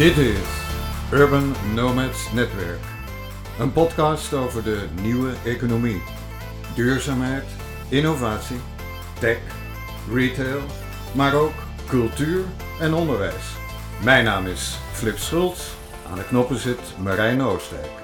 Dit 0.00 0.16
is 0.16 0.38
Urban 1.12 1.54
Nomads 1.74 2.32
Netwerk. 2.32 2.80
Een 3.58 3.72
podcast 3.72 4.32
over 4.32 4.62
de 4.62 4.86
nieuwe 5.02 5.32
economie. 5.44 6.02
Duurzaamheid, 6.74 7.44
innovatie, 7.88 8.60
tech, 9.18 9.38
retail, 10.12 10.60
maar 11.14 11.34
ook 11.34 11.52
cultuur 11.88 12.44
en 12.78 12.94
onderwijs. 12.94 13.56
Mijn 14.04 14.24
naam 14.24 14.46
is 14.46 14.78
Flip 14.92 15.18
Schultz. 15.18 15.68
Aan 16.10 16.18
de 16.18 16.24
knoppen 16.24 16.58
zit 16.58 16.98
Marijn 16.98 17.42
Oostdijk. 17.42 17.99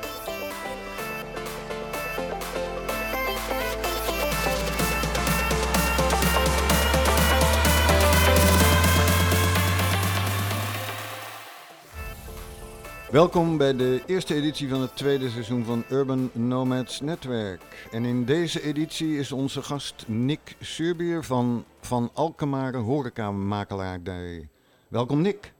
Welkom 13.16 13.56
bij 13.56 13.76
de 13.76 14.02
eerste 14.06 14.34
editie 14.34 14.68
van 14.68 14.80
het 14.80 14.96
tweede 14.96 15.30
seizoen 15.30 15.64
van 15.64 15.84
Urban 15.90 16.30
Nomads 16.32 17.00
Netwerk. 17.00 17.88
En 17.90 18.04
in 18.04 18.24
deze 18.24 18.62
editie 18.62 19.18
is 19.18 19.32
onze 19.32 19.62
gast 19.62 20.04
Nick 20.06 20.56
Surbier 20.60 21.24
van 21.24 21.64
Van 21.80 22.10
Alkemare 22.14 22.76
Horecamakelaardij. 22.76 24.48
Welkom 24.88 25.20
Nick. 25.20 25.52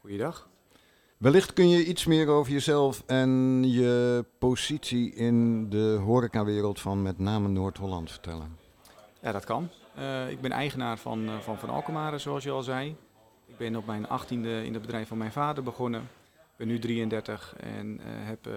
Goeiedag. 0.00 0.48
Wellicht 1.16 1.52
kun 1.52 1.68
je 1.68 1.84
iets 1.84 2.04
meer 2.04 2.28
over 2.28 2.52
jezelf 2.52 3.02
en 3.06 3.62
je 3.70 4.24
positie 4.38 5.14
in 5.14 5.68
de 5.70 6.00
horecawereld 6.04 6.80
van 6.80 7.02
met 7.02 7.18
name 7.18 7.48
Noord-Holland 7.48 8.10
vertellen. 8.10 8.56
Ja, 9.20 9.32
dat 9.32 9.44
kan. 9.44 9.68
Uh, 9.98 10.30
ik 10.30 10.40
ben 10.40 10.52
eigenaar 10.52 10.98
van 10.98 11.22
uh, 11.22 11.38
Van, 11.38 11.58
van 11.58 11.68
Alkemare, 11.68 12.18
zoals 12.18 12.44
je 12.44 12.50
al 12.50 12.62
zei. 12.62 12.96
Ik 13.46 13.56
ben 13.56 13.76
op 13.76 13.86
mijn 13.86 14.08
achttiende 14.08 14.64
in 14.64 14.72
het 14.72 14.82
bedrijf 14.82 15.08
van 15.08 15.18
mijn 15.18 15.32
vader 15.32 15.62
begonnen 15.62 16.08
ben 16.62 16.70
nu 16.70 16.78
33 16.78 17.54
en 17.56 17.86
uh, 17.86 18.02
heb 18.04 18.46
uh, 18.46 18.54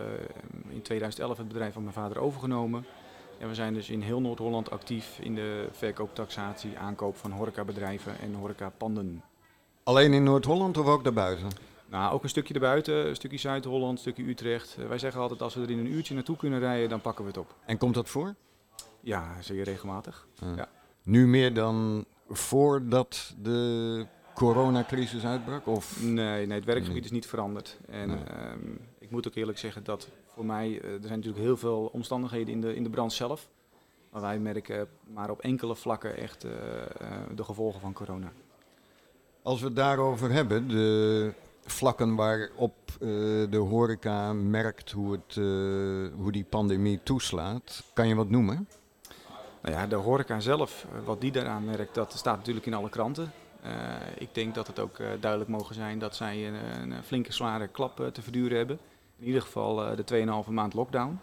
in 0.70 0.82
2011 0.82 1.38
het 1.38 1.48
bedrijf 1.48 1.74
van 1.74 1.82
mijn 1.82 1.96
vader 1.96 2.20
overgenomen. 2.20 2.86
En 3.40 3.48
we 3.48 3.56
zijn 3.56 3.74
dus 3.74 3.90
in 3.90 4.02
heel 4.02 4.22
Noord-Holland 4.22 4.72
actief 4.72 5.20
in 5.20 5.36
de 5.36 5.68
verkoop, 5.72 6.16
taxatie, 6.16 6.78
aankoop 6.78 7.18
van 7.18 7.32
horecabedrijven 7.32 8.20
en 8.20 8.34
horecapanden. 8.34 9.24
Alleen 9.84 10.14
in 10.14 10.24
Noord-Holland 10.24 10.78
of 10.78 10.86
ook 10.86 11.04
daarbuiten? 11.04 11.48
Nou, 11.86 12.14
ook 12.14 12.24
een 12.24 12.30
stukje 12.30 12.54
erbuiten, 12.54 13.08
een 13.08 13.16
stukje 13.16 13.38
Zuid-Holland, 13.38 13.92
een 13.92 13.98
stukje 13.98 14.24
Utrecht. 14.24 14.76
Uh, 14.80 14.88
wij 14.88 14.98
zeggen 14.98 15.22
altijd 15.22 15.42
als 15.42 15.56
we 15.56 15.62
er 15.62 15.70
in 15.70 15.80
een 15.80 15.94
uurtje 15.94 16.14
naartoe 16.14 16.38
kunnen 16.38 16.60
rijden, 16.60 16.90
dan 16.90 17.02
pakken 17.02 17.24
we 17.24 17.30
het 17.30 17.40
op. 17.40 17.56
En 17.66 17.78
komt 17.78 17.94
dat 17.94 18.10
voor? 18.10 18.36
Ja, 19.02 19.42
zeer 19.42 19.64
regelmatig. 19.64 20.28
Ja. 20.56 20.70
Nu 21.04 21.28
meer 21.28 21.54
dan 21.54 22.06
voordat 22.28 23.36
de 23.42 24.08
coronacrisis 24.36 25.26
uitbrak? 25.26 25.68
Of? 25.68 26.04
Nee, 26.04 26.46
nee, 26.46 26.58
het 26.58 26.66
werkgebied 26.66 27.06
is 27.06 27.12
niet 27.12 27.26
veranderd. 27.26 27.78
En 27.90 28.08
nee. 28.08 28.18
um, 28.18 28.80
ik 29.00 29.12
moet 29.12 29.28
ook 29.28 29.36
eerlijk 29.36 29.58
zeggen 29.58 29.84
dat 29.84 30.08
voor 30.28 30.46
mij, 30.46 30.70
uh, 30.70 30.84
er 30.84 31.00
zijn 31.02 31.16
natuurlijk 31.16 31.44
heel 31.44 31.58
veel 31.58 31.90
omstandigheden 31.94 32.54
in 32.54 32.62
de, 32.62 32.76
in 32.76 32.84
de 32.84 32.90
brand 32.90 33.14
zelf. 33.14 33.48
Maar 34.12 34.22
wij 34.22 34.40
merken 34.40 34.88
maar 35.14 35.30
op 35.30 35.40
enkele 35.40 35.76
vlakken 35.76 36.18
echt 36.18 36.46
uh, 36.46 36.52
uh, 36.52 37.08
de 37.36 37.44
gevolgen 37.44 37.82
van 37.82 37.94
corona. 37.94 38.32
Als 39.42 39.60
we 39.60 39.66
het 39.66 39.76
daarover 39.76 40.32
hebben, 40.32 40.68
de 40.68 41.34
vlakken 41.66 42.16
waarop 42.16 42.74
de 43.50 43.66
horeca 43.70 44.34
merkt 44.34 44.92
hoe, 44.92 45.12
het, 45.12 45.36
hoe 46.16 46.32
die 46.32 46.44
pandemie 46.44 47.00
toeslaat, 47.04 47.84
kan 47.94 48.08
je 48.08 48.16
wat 48.16 48.30
noemen? 48.30 48.68
Nou 49.62 49.76
ja, 49.76 49.88
de 49.88 49.96
horeca 49.96 50.40
zelf, 50.40 50.86
wat 51.06 51.22
die 51.22 51.32
daaraan 51.32 51.66
merkt, 51.66 51.96
dat 51.96 52.14
staat 52.14 52.38
natuurlijk 52.38 52.66
in 52.66 52.74
alle 52.74 52.90
kranten. 52.90 53.32
Uh, 53.66 53.72
ik 54.18 54.30
denk 54.32 54.56
dat 54.56 54.68
het 54.68 54.80
ook 54.80 55.00
uh, 55.00 55.08
duidelijk 55.20 55.52
mogen 55.52 55.76
zijn 55.76 56.00
dat 56.00 56.16
zij 56.16 56.48
een, 56.48 56.92
een 56.92 57.04
flinke 57.04 57.34
zware 57.34 57.68
klap 57.68 58.00
uh, 58.00 58.08
te 58.08 58.22
verduren 58.22 58.58
hebben. 58.58 58.80
In 59.20 59.26
ieder 59.26 59.42
geval 59.42 59.76
de 59.76 60.44
2,5 60.46 60.50
maand 60.50 60.74
lockdown. 60.74 61.20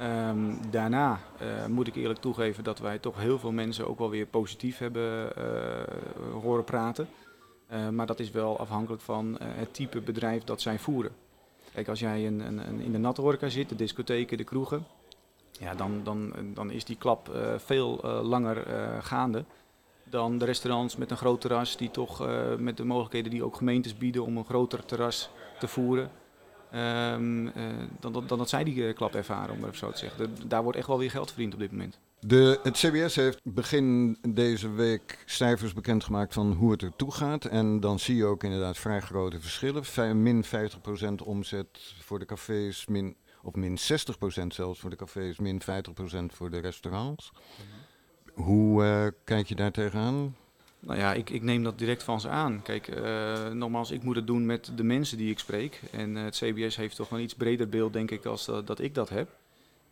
Um, 0.00 0.58
daarna 0.70 1.20
moet 1.68 1.86
ik 1.86 1.94
eerlijk 1.94 2.20
toegeven 2.20 2.64
dat 2.64 2.78
wij 2.78 2.98
toch 2.98 3.20
heel 3.20 3.38
veel 3.38 3.52
mensen 3.52 3.88
ook 3.88 3.98
wel 3.98 4.10
weer 4.10 4.26
positief 4.26 4.78
hebben 4.78 5.32
horen 6.42 6.64
praten. 6.64 7.08
maar 7.92 8.06
dat 8.06 8.20
is 8.20 8.30
wel 8.30 8.58
afhankelijk 8.58 9.02
van 9.02 9.36
het 9.40 9.74
type 9.74 10.00
bedrijf 10.00 10.44
dat 10.44 10.60
zij 10.60 10.78
voeren. 10.78 11.12
Kijk, 11.74 11.88
als 11.88 12.00
jij 12.00 12.26
een, 12.26 12.40
een, 12.40 12.80
in 12.80 12.92
de 12.92 12.98
natte 12.98 13.38
zit, 13.48 13.68
de 13.68 13.76
discotheken, 13.76 14.36
de 14.36 14.44
kroegen, 14.44 14.86
ja, 15.50 15.74
dan, 15.74 16.00
dan, 16.04 16.32
dan 16.54 16.70
is 16.70 16.84
die 16.84 16.96
klap 16.96 17.30
veel 17.56 18.00
langer 18.22 18.66
gaande 19.02 19.44
dan 20.10 20.38
de 20.38 20.44
restaurants 20.44 20.96
met 20.96 21.10
een 21.10 21.16
groot 21.16 21.40
terras, 21.40 21.76
die 21.76 21.90
toch 21.90 22.26
uh, 22.26 22.54
met 22.56 22.76
de 22.76 22.84
mogelijkheden 22.84 23.30
die 23.30 23.44
ook 23.44 23.56
gemeentes 23.56 23.96
bieden 23.96 24.24
om 24.24 24.36
een 24.36 24.44
groter 24.44 24.84
terras 24.84 25.30
te 25.58 25.68
voeren. 25.68 26.10
Um, 26.74 27.46
uh, 27.46 27.52
dan, 28.00 28.12
dan, 28.12 28.26
dan 28.26 28.38
dat 28.38 28.48
zij 28.48 28.64
die 28.64 28.92
klap 28.92 29.14
ervaren, 29.14 29.54
om 29.54 29.64
het 29.64 29.76
zo 29.76 29.90
te 29.90 29.98
zeggen. 29.98 30.34
De, 30.34 30.46
daar 30.46 30.62
wordt 30.62 30.78
echt 30.78 30.86
wel 30.86 30.98
weer 30.98 31.10
geld 31.10 31.28
verdiend 31.28 31.54
op 31.54 31.60
dit 31.60 31.70
moment. 31.70 31.98
De, 32.20 32.60
het 32.62 32.76
CBS 32.76 33.14
heeft 33.14 33.40
begin 33.42 34.18
deze 34.28 34.70
week 34.70 35.22
cijfers 35.26 35.72
bekendgemaakt 35.72 36.34
van 36.34 36.52
hoe 36.52 36.70
het 36.70 36.82
ertoe 36.82 37.12
gaat. 37.12 37.44
En 37.44 37.80
dan 37.80 37.98
zie 37.98 38.16
je 38.16 38.24
ook 38.24 38.44
inderdaad 38.44 38.78
vrij 38.78 39.00
grote 39.00 39.40
verschillen. 39.40 40.22
Min 40.22 40.44
50% 40.44 40.48
omzet 41.24 41.94
voor 42.00 42.18
de 42.18 42.24
cafés, 42.24 42.86
min, 42.86 43.16
of 43.42 43.54
min 43.54 43.78
60% 43.78 44.46
zelfs 44.46 44.80
voor 44.80 44.90
de 44.90 44.96
cafés, 44.96 45.38
min 45.38 45.60
50% 45.62 45.66
voor 46.26 46.50
de 46.50 46.58
restaurants. 46.58 47.30
Mm 47.32 47.38
-hmm. 47.56 47.87
Hoe 48.38 48.84
uh, 48.84 49.06
kijk 49.24 49.46
je 49.46 49.54
daar 49.54 49.70
tegenaan? 49.70 50.36
Nou 50.80 50.98
ja, 50.98 51.12
ik, 51.12 51.30
ik, 51.30 51.42
neem 51.42 51.62
dat 51.62 51.78
direct 51.78 52.02
van 52.02 52.20
ze 52.20 52.28
aan. 52.28 52.62
Kijk, 52.62 52.96
uh, 52.96 53.48
nogmaals, 53.48 53.90
ik 53.90 54.02
moet 54.02 54.16
het 54.16 54.26
doen 54.26 54.46
met 54.46 54.72
de 54.76 54.82
mensen 54.82 55.18
die 55.18 55.30
ik 55.30 55.38
spreek. 55.38 55.80
En 55.90 56.16
uh, 56.16 56.24
het 56.24 56.36
CBS 56.36 56.76
heeft 56.76 56.96
toch 56.96 57.10
een 57.10 57.20
iets 57.20 57.34
breder 57.34 57.68
beeld, 57.68 57.92
denk 57.92 58.10
ik, 58.10 58.24
als 58.24 58.44
dat 58.64 58.80
ik 58.80 58.94
dat 58.94 59.08
heb. 59.08 59.28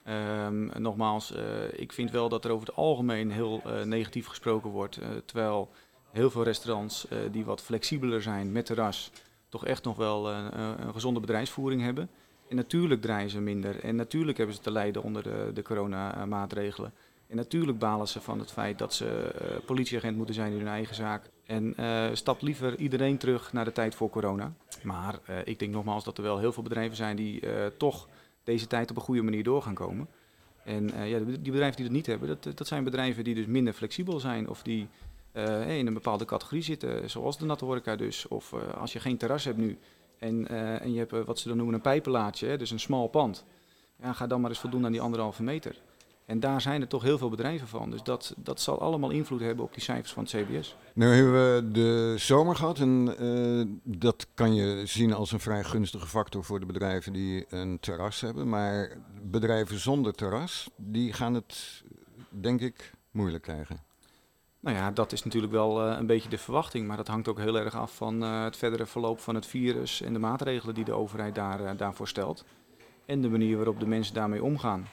Um, 0.08 0.70
nogmaals, 0.78 1.34
ik 1.72 1.92
vind 1.92 2.10
wel 2.10 2.28
dat 2.28 2.44
er 2.44 2.50
over 2.50 2.66
het 2.66 2.76
algemeen 2.76 3.30
heel 3.30 3.62
negatief 3.84 4.26
gesproken 4.26 4.70
wordt. 4.70 4.98
terwijl 5.24 5.70
heel 6.10 6.30
veel 6.30 6.42
restaurants 6.42 7.06
die 7.30 7.44
wat 7.44 7.60
flexibeler 7.60 8.22
zijn 8.22 8.52
met 8.52 8.66
terras, 8.66 9.10
toch 9.48 9.66
echt 9.66 9.84
nog 9.84 9.96
wel 9.96 10.30
een 10.30 10.92
gezonde 10.92 11.20
bedrijfsvoering 11.20 11.82
hebben. 11.82 12.08
En 12.48 12.56
natuurlijk 12.56 13.02
draaien 13.02 13.30
ze 13.30 13.40
minder. 13.40 13.80
En 13.80 13.96
natuurlijk 13.96 14.38
hebben 14.38 14.56
ze 14.56 14.62
te 14.62 14.70
lijden 14.70 15.02
onder 15.02 15.22
de, 15.22 15.50
de 15.54 15.62
coronamaatregelen. 15.62 16.92
En 17.28 17.36
natuurlijk 17.36 17.78
balen 17.78 18.08
ze 18.08 18.20
van 18.20 18.38
het 18.38 18.52
feit 18.52 18.78
dat 18.78 18.94
ze 18.94 19.34
uh, 19.42 19.64
politieagent 19.64 20.16
moeten 20.16 20.34
zijn 20.34 20.52
in 20.52 20.58
hun 20.58 20.68
eigen 20.68 20.94
zaak. 20.94 21.30
En 21.44 21.74
uh, 21.80 22.06
stapt 22.12 22.42
liever 22.42 22.78
iedereen 22.78 23.18
terug 23.18 23.52
naar 23.52 23.64
de 23.64 23.72
tijd 23.72 23.94
voor 23.94 24.10
corona. 24.10 24.52
Maar 24.82 25.18
uh, 25.30 25.36
ik 25.44 25.58
denk 25.58 25.72
nogmaals 25.72 26.04
dat 26.04 26.16
er 26.16 26.22
wel 26.22 26.38
heel 26.38 26.52
veel 26.52 26.62
bedrijven 26.62 26.96
zijn 26.96 27.16
die 27.16 27.42
toch 27.76 28.08
deze 28.44 28.66
tijd 28.66 28.90
op 28.90 28.96
een 28.96 29.02
goede 29.02 29.22
manier 29.22 29.42
door 29.42 29.62
gaan 29.62 29.74
komen. 29.74 30.08
En 30.64 30.90
ja, 31.08 31.18
die 31.18 31.52
bedrijven 31.52 31.76
die 31.76 31.84
dat 31.84 31.94
niet 31.94 32.06
hebben, 32.06 32.28
dat, 32.28 32.56
dat 32.56 32.66
zijn 32.66 32.84
bedrijven 32.84 33.24
die 33.24 33.34
dus 33.34 33.46
minder 33.46 33.72
flexibel 33.72 34.20
zijn. 34.20 34.48
Of 34.48 34.62
die 34.62 34.88
in 35.66 35.86
een 35.86 35.94
bepaalde 35.94 36.24
categorie 36.24 36.62
zitten, 36.62 37.10
zoals 37.10 37.38
de 37.38 37.44
natte 37.44 37.64
horeca 37.64 37.96
dus. 37.96 38.28
Of 38.28 38.52
als 38.78 38.92
je 38.92 39.00
geen 39.00 39.16
terras 39.16 39.44
hebt 39.44 39.56
nu 39.56 39.78
en, 40.18 40.48
en 40.80 40.92
je 40.92 40.98
hebt 40.98 41.26
wat 41.26 41.38
ze 41.38 41.48
dan 41.48 41.56
noemen 41.56 41.74
een 41.74 41.80
pijpenlaadje, 41.80 42.56
dus 42.56 42.70
een 42.70 42.80
smal 42.80 43.08
pand. 43.08 43.44
Ja, 44.02 44.12
ga 44.12 44.26
dan 44.26 44.40
maar 44.40 44.50
eens 44.50 44.58
voldoen 44.58 44.84
aan 44.84 44.92
die 44.92 45.00
anderhalve 45.00 45.42
meter. 45.42 45.80
En 46.26 46.40
daar 46.40 46.60
zijn 46.60 46.80
er 46.80 46.88
toch 46.88 47.02
heel 47.02 47.18
veel 47.18 47.28
bedrijven 47.28 47.68
van. 47.68 47.90
Dus 47.90 48.02
dat, 48.02 48.34
dat 48.36 48.60
zal 48.60 48.80
allemaal 48.80 49.10
invloed 49.10 49.40
hebben 49.40 49.64
op 49.64 49.72
die 49.72 49.82
cijfers 49.82 50.12
van 50.12 50.22
het 50.22 50.32
CBS. 50.32 50.76
Nu 50.94 51.06
hebben 51.06 51.32
we 51.32 51.70
de 51.70 52.14
zomer 52.16 52.56
gehad 52.56 52.78
en 52.78 53.14
uh, 53.20 53.66
dat 53.82 54.26
kan 54.34 54.54
je 54.54 54.86
zien 54.86 55.12
als 55.12 55.32
een 55.32 55.40
vrij 55.40 55.64
gunstige 55.64 56.06
factor 56.06 56.44
voor 56.44 56.60
de 56.60 56.66
bedrijven 56.66 57.12
die 57.12 57.46
een 57.48 57.80
terras 57.80 58.20
hebben. 58.20 58.48
Maar 58.48 58.96
bedrijven 59.22 59.78
zonder 59.78 60.12
terras, 60.12 60.70
die 60.76 61.12
gaan 61.12 61.34
het 61.34 61.84
denk 62.28 62.60
ik 62.60 62.92
moeilijk 63.10 63.42
krijgen. 63.42 63.80
Nou 64.60 64.76
ja, 64.76 64.90
dat 64.90 65.12
is 65.12 65.24
natuurlijk 65.24 65.52
wel 65.52 65.88
uh, 65.88 65.96
een 65.98 66.06
beetje 66.06 66.28
de 66.28 66.38
verwachting. 66.38 66.86
Maar 66.86 66.96
dat 66.96 67.08
hangt 67.08 67.28
ook 67.28 67.38
heel 67.38 67.58
erg 67.58 67.74
af 67.74 67.96
van 67.96 68.22
uh, 68.22 68.44
het 68.44 68.56
verdere 68.56 68.86
verloop 68.86 69.20
van 69.20 69.34
het 69.34 69.46
virus 69.46 70.02
en 70.02 70.12
de 70.12 70.18
maatregelen 70.18 70.74
die 70.74 70.84
de 70.84 70.92
overheid 70.92 71.34
daar, 71.34 71.76
daarvoor 71.76 72.08
stelt. 72.08 72.44
En 73.04 73.20
de 73.20 73.28
manier 73.28 73.56
waarop 73.56 73.80
de 73.80 73.86
mensen 73.86 74.14
daarmee 74.14 74.42
omgaan. 74.42 74.86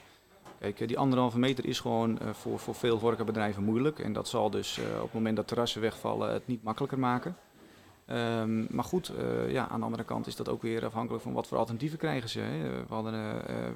Kijk, 0.64 0.88
die 0.88 0.98
anderhalve 0.98 1.40
meter 1.40 1.66
is 1.66 1.80
gewoon 1.80 2.20
uh, 2.22 2.30
voor, 2.30 2.60
voor 2.60 2.76
veel 2.76 3.00
horecabedrijven 3.00 3.64
moeilijk. 3.64 4.00
En 4.00 4.14
dat 4.14 4.28
zal 4.28 4.50
dus 4.50 4.78
uh, 4.78 4.86
op 4.96 5.04
het 5.04 5.14
moment 5.14 5.36
dat 5.36 5.48
terrassen 5.48 5.82
wegvallen 5.82 6.34
het 6.34 6.48
niet 6.48 6.64
makkelijker 6.64 7.00
maken. 7.00 7.36
Um, 8.12 8.68
maar 8.70 8.84
goed, 8.84 9.12
ja, 9.48 9.68
aan 9.68 9.80
de 9.80 9.86
andere 9.86 10.04
kant 10.04 10.28
is 10.28 10.36
dat 10.36 10.50
ook 10.50 10.62
weer 10.62 10.86
afhankelijk 10.86 11.24
van 11.24 11.34
wat 11.34 11.48
voor 11.48 11.58
alternatieven 11.58 11.98
krijgen 11.98 12.30
ze. 12.30 12.40
Hè. 12.40 12.70
We, 12.70 12.94
hadden, 12.94 13.14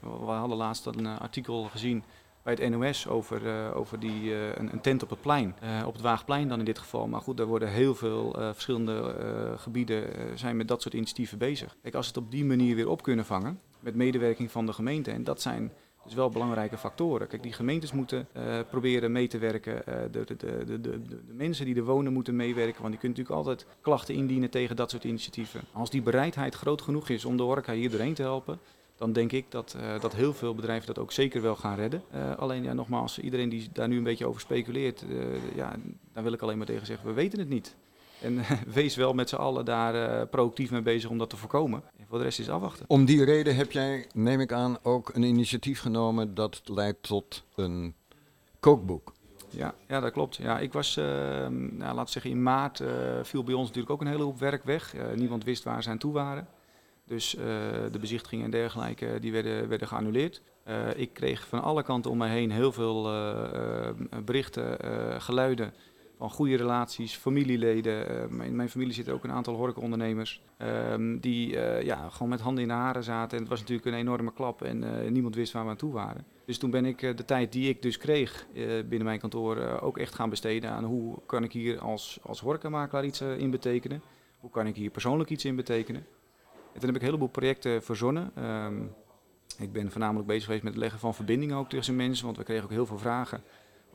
we 0.02 0.26
hadden 0.26 0.58
laatst 0.58 0.86
een 0.86 1.06
artikel 1.08 1.64
gezien 1.64 2.04
bij 2.44 2.54
het 2.54 2.70
NOS 2.70 3.08
over, 3.08 3.74
over 3.74 4.00
die, 4.00 4.34
een, 4.34 4.72
een, 4.72 4.82
tent 4.82 5.04
op 5.04 5.10
het 5.10 5.22
plein. 5.22 5.56
op 5.86 5.94
het 5.94 6.02
Waagplein 6.02 6.48
dan 6.48 6.60
in 6.60 6.66
dit 6.66 6.80
geval. 6.80 7.08
Maar 7.08 7.22
goed, 7.22 7.38
daar 7.38 7.46
worden 7.46 7.70
heel 7.70 7.96
veel 7.96 8.32
verschillende 8.38 9.16
gebieden 9.58 10.04
zijn 10.36 10.58
met 10.58 10.68
dat 10.68 10.82
soort 10.82 10.94
initiatieven 10.94 11.38
bezig. 11.38 11.76
Kijk, 11.82 11.96
als 11.96 12.08
ze 12.08 12.14
het 12.14 12.24
op 12.24 12.32
die 12.32 12.46
manier 12.46 12.76
weer 12.76 12.90
op 12.90 13.04
kunnen 13.04 13.26
vangen, 13.26 13.60
met 13.80 13.96
medewerking 13.96 14.52
van 14.52 14.66
de 14.66 14.74
gemeente. 14.74 15.12
En 15.12 15.24
dat 15.24 15.42
zijn 15.42 15.72
Dus 16.08 16.16
wel 16.16 16.30
belangrijke 16.30 16.78
factoren. 16.78 17.28
Kijk, 17.28 17.44
die 17.44 17.54
gemeentes 17.54 17.92
moeten 17.92 18.28
proberen 18.70 19.12
mee 19.12 19.28
te 19.28 19.38
werken. 19.38 19.82
de, 20.12 20.24
de, 20.26 20.36
de, 20.36 20.66
de, 20.66 20.82
de, 20.82 21.20
mensen 21.28 21.66
die 21.66 21.76
er 21.76 21.84
wonen 21.84 22.14
moeten 22.14 22.36
meewerken. 22.36 22.82
Want 22.82 22.92
die 22.92 23.00
kunnen 23.00 23.18
natuurlijk 23.18 23.48
altijd 23.48 23.66
klachten 23.82 24.16
indienen 24.16 24.50
tegen 24.50 24.76
dat 24.76 24.92
soort 24.92 25.04
initiatieven. 25.04 25.62
Als 25.72 25.90
die 25.90 26.02
bereidheid 26.02 26.56
groot 26.56 26.82
genoeg 26.82 27.10
is 27.10 27.26
om 27.26 27.38
de 27.38 27.44
horeca 27.44 27.74
hier 27.74 27.90
doorheen 27.90 28.14
te 28.14 28.22
helpen, 28.22 28.60
dan 28.98 29.14
denk 29.14 29.32
ik 29.32 29.46
dat, 29.50 29.76
uh, 29.80 30.00
dat 30.00 30.16
heel 30.16 30.34
veel 30.34 30.56
bedrijven 30.56 30.88
dat 30.88 31.00
ook 31.00 31.12
zeker 31.12 31.42
wel 31.42 31.56
gaan 31.56 31.76
redden. 31.76 32.04
Alleen 32.38 32.64
ja, 32.64 32.74
nogmaals, 32.74 33.20
iedereen 33.20 33.50
die 33.50 33.70
daar 33.74 33.88
nu 33.88 33.98
een 33.98 34.04
beetje 34.04 34.28
over 34.28 34.42
speculeert, 34.42 35.06
ja, 35.56 35.76
daar 36.14 36.24
wil 36.24 36.34
ik 36.34 36.42
alleen 36.42 36.58
maar 36.58 36.66
tegen 36.66 36.86
zeggen, 36.86 37.08
we 37.08 37.14
weten 37.14 37.40
het 37.40 37.50
niet. 37.50 37.76
En 38.22 38.42
wees 38.74 38.96
wel 38.96 39.14
met 39.14 39.30
z'n 39.30 39.36
allen 39.36 39.66
daar 39.66 40.28
proactief 40.28 40.72
mee 40.72 40.82
bezig 40.82 41.10
om 41.10 41.18
dat 41.18 41.30
te 41.30 41.38
voorkomen. 41.38 41.84
En 41.98 42.06
voor 42.10 42.18
de 42.18 42.24
rest 42.24 42.40
is 42.40 42.50
afwachten. 42.50 42.86
Om 42.88 43.06
die 43.06 43.24
reden 43.24 43.56
heb 43.56 43.72
jij, 43.72 44.08
neem 44.14 44.40
ik 44.40 44.52
aan, 44.52 44.78
ook 44.84 45.12
een 45.14 45.24
initiatief 45.24 45.80
genomen 45.80 46.34
dat 46.34 46.62
leidt 46.66 47.04
tot 47.04 47.44
een 47.56 47.96
kookboek. 48.60 49.14
Ja, 49.50 49.76
ja, 49.88 50.00
dat 50.00 50.12
klopt. 50.12 50.36
Ja, 50.36 50.60
ik 50.60 50.74
was, 50.74 50.96
nou, 50.96 51.78
laten 51.80 52.04
we 52.04 52.10
zeggen, 52.10 52.32
in 52.32 52.44
maart 52.44 52.84
viel 53.22 53.44
bij 53.44 53.54
ons 53.54 53.68
natuurlijk 53.68 53.94
ook 53.94 54.02
een 54.02 54.08
hele 54.08 54.24
hoop 54.24 54.40
werk 54.40 54.64
weg. 54.64 54.96
niemand 55.16 55.44
wist 55.44 55.64
waar 55.64 55.84
ze 55.84 55.90
aan 55.90 55.98
toe 55.98 56.14
waren. 56.14 56.48
Dus 57.08 57.36
uh, 57.36 57.44
de 57.92 58.00
bezichtigingen 58.00 58.46
en 58.46 58.52
dergelijke 58.52 59.18
die 59.20 59.32
werden, 59.32 59.68
werden 59.68 59.88
geannuleerd. 59.88 60.42
Uh, 60.68 60.76
ik 60.96 61.14
kreeg 61.14 61.48
van 61.48 61.62
alle 61.62 61.84
kanten 61.84 62.12
om 62.12 62.18
mij 62.18 62.30
heen 62.30 62.52
heel 62.52 62.72
veel 62.72 63.14
uh, 63.14 63.90
berichten, 64.26 64.78
geluiden 65.22 65.74
van 66.18 66.30
goede 66.30 66.56
relaties, 66.56 67.16
familieleden. 67.16 68.30
in 68.42 68.56
mijn 68.56 68.70
familie 68.70 68.94
zitten 68.94 69.14
ook 69.14 69.24
een 69.24 69.32
aantal 69.32 69.56
horecaondernemers 69.56 70.42
ehm, 70.58 71.18
die 71.20 71.50
ja, 71.84 72.10
gewoon 72.10 72.30
met 72.30 72.42
handen 72.42 72.62
in 72.62 72.70
de 72.70 72.76
haren 72.76 73.04
zaten. 73.04 73.38
En 73.38 73.44
het 73.44 73.50
was 73.50 73.60
natuurlijk 73.60 73.88
een 73.88 73.94
enorme 73.94 74.34
klap 74.34 74.62
en 74.62 75.12
niemand 75.12 75.36
wist 75.36 75.54
waar 75.54 75.64
we 75.64 75.70
aan 75.70 75.76
toe 75.76 75.94
waren. 75.94 76.26
Dus 76.46 76.58
toen 76.58 76.72
ben 76.72 76.86
ik 76.86 77.00
de 77.00 77.26
tijd 77.26 77.52
die 77.52 77.70
ik 77.70 77.82
dus 77.82 77.98
kreeg 77.98 78.48
binnen 78.88 79.04
mijn 79.04 79.20
kantoor 79.20 79.80
ook 79.82 79.98
echt 79.98 80.16
gaan 80.16 80.30
besteden 80.30 80.70
aan 80.70 80.84
hoe 80.84 81.20
kan 81.26 81.44
ik 81.44 81.52
hier 81.52 81.80
als, 81.80 82.20
als 82.24 82.40
horecamakelaar 82.40 83.06
iets 83.06 83.22
in 83.22 83.52
betekenen. 83.52 84.02
Hoe 84.40 84.50
kan 84.50 84.68
ik 84.68 84.76
hier 84.76 84.90
persoonlijk 84.90 85.30
iets 85.30 85.46
in 85.46 85.56
betekenen. 85.56 86.06
En 86.74 86.80
toen 86.80 86.86
heb 86.86 86.96
ik 86.96 87.02
een 87.02 87.08
heleboel 87.08 87.28
projecten 87.28 87.84
verzonnen. 87.84 88.32
Ehm, 88.36 88.82
ik 89.58 89.72
ben 89.72 89.92
voornamelijk 89.92 90.28
bezig 90.28 90.44
geweest 90.44 90.64
met 90.64 90.74
het 90.74 90.82
leggen 90.82 91.00
van 91.00 91.16
verbindingen 91.16 91.58
ook 91.58 91.70
tussen 91.70 91.96
mensen, 91.96 92.26
want 92.26 92.38
we 92.38 92.44
kregen 92.44 92.64
ook 92.64 92.70
heel 92.70 92.86
veel 92.86 92.98
vragen. 92.98 93.44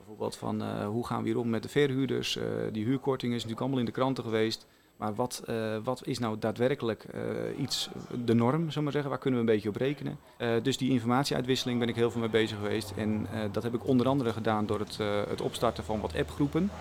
Bijvoorbeeld 0.05 0.37
van 0.37 0.61
uh, 0.61 0.85
hoe 0.85 1.05
gaan 1.05 1.21
we 1.21 1.27
hier 1.27 1.37
om 1.37 1.49
met 1.49 1.63
de 1.63 1.69
verhuurders? 1.69 2.37
Uh, 2.37 2.43
die 2.71 2.85
huurkorting 2.85 3.31
is 3.31 3.35
natuurlijk 3.35 3.61
allemaal 3.61 3.79
in 3.79 3.85
de 3.85 3.91
kranten 3.91 4.23
geweest. 4.23 4.65
Maar 4.97 5.15
wat, 5.15 5.43
uh, 5.49 5.77
wat 5.83 6.07
is 6.07 6.19
nou 6.19 6.39
daadwerkelijk 6.39 7.05
iets, 7.57 7.89
de 8.25 8.33
norm, 8.33 8.69
zullen 8.69 8.87
we 8.87 8.91
zeggen? 8.91 9.09
Waar 9.09 9.19
kunnen 9.19 9.39
we 9.39 9.45
een 9.45 9.53
beetje 9.53 9.69
op 9.69 9.75
rekenen? 9.75 10.17
dus 10.63 10.77
die 10.77 10.89
informatieuitwisseling 10.89 11.79
ben 11.79 11.89
ik 11.89 11.95
heel 11.95 12.11
veel 12.11 12.19
mee 12.19 12.29
bezig 12.29 12.57
geweest. 12.57 12.93
En 12.97 13.27
dat 13.51 13.63
heb 13.63 13.73
ik 13.73 13.87
onder 13.87 14.07
andere 14.07 14.33
gedaan 14.33 14.65
door 14.65 14.79
het, 14.79 14.97
het 15.29 15.41
opstarten 15.41 15.83
van 15.83 15.99
wat 15.99 16.15
appgroepen. 16.15 16.71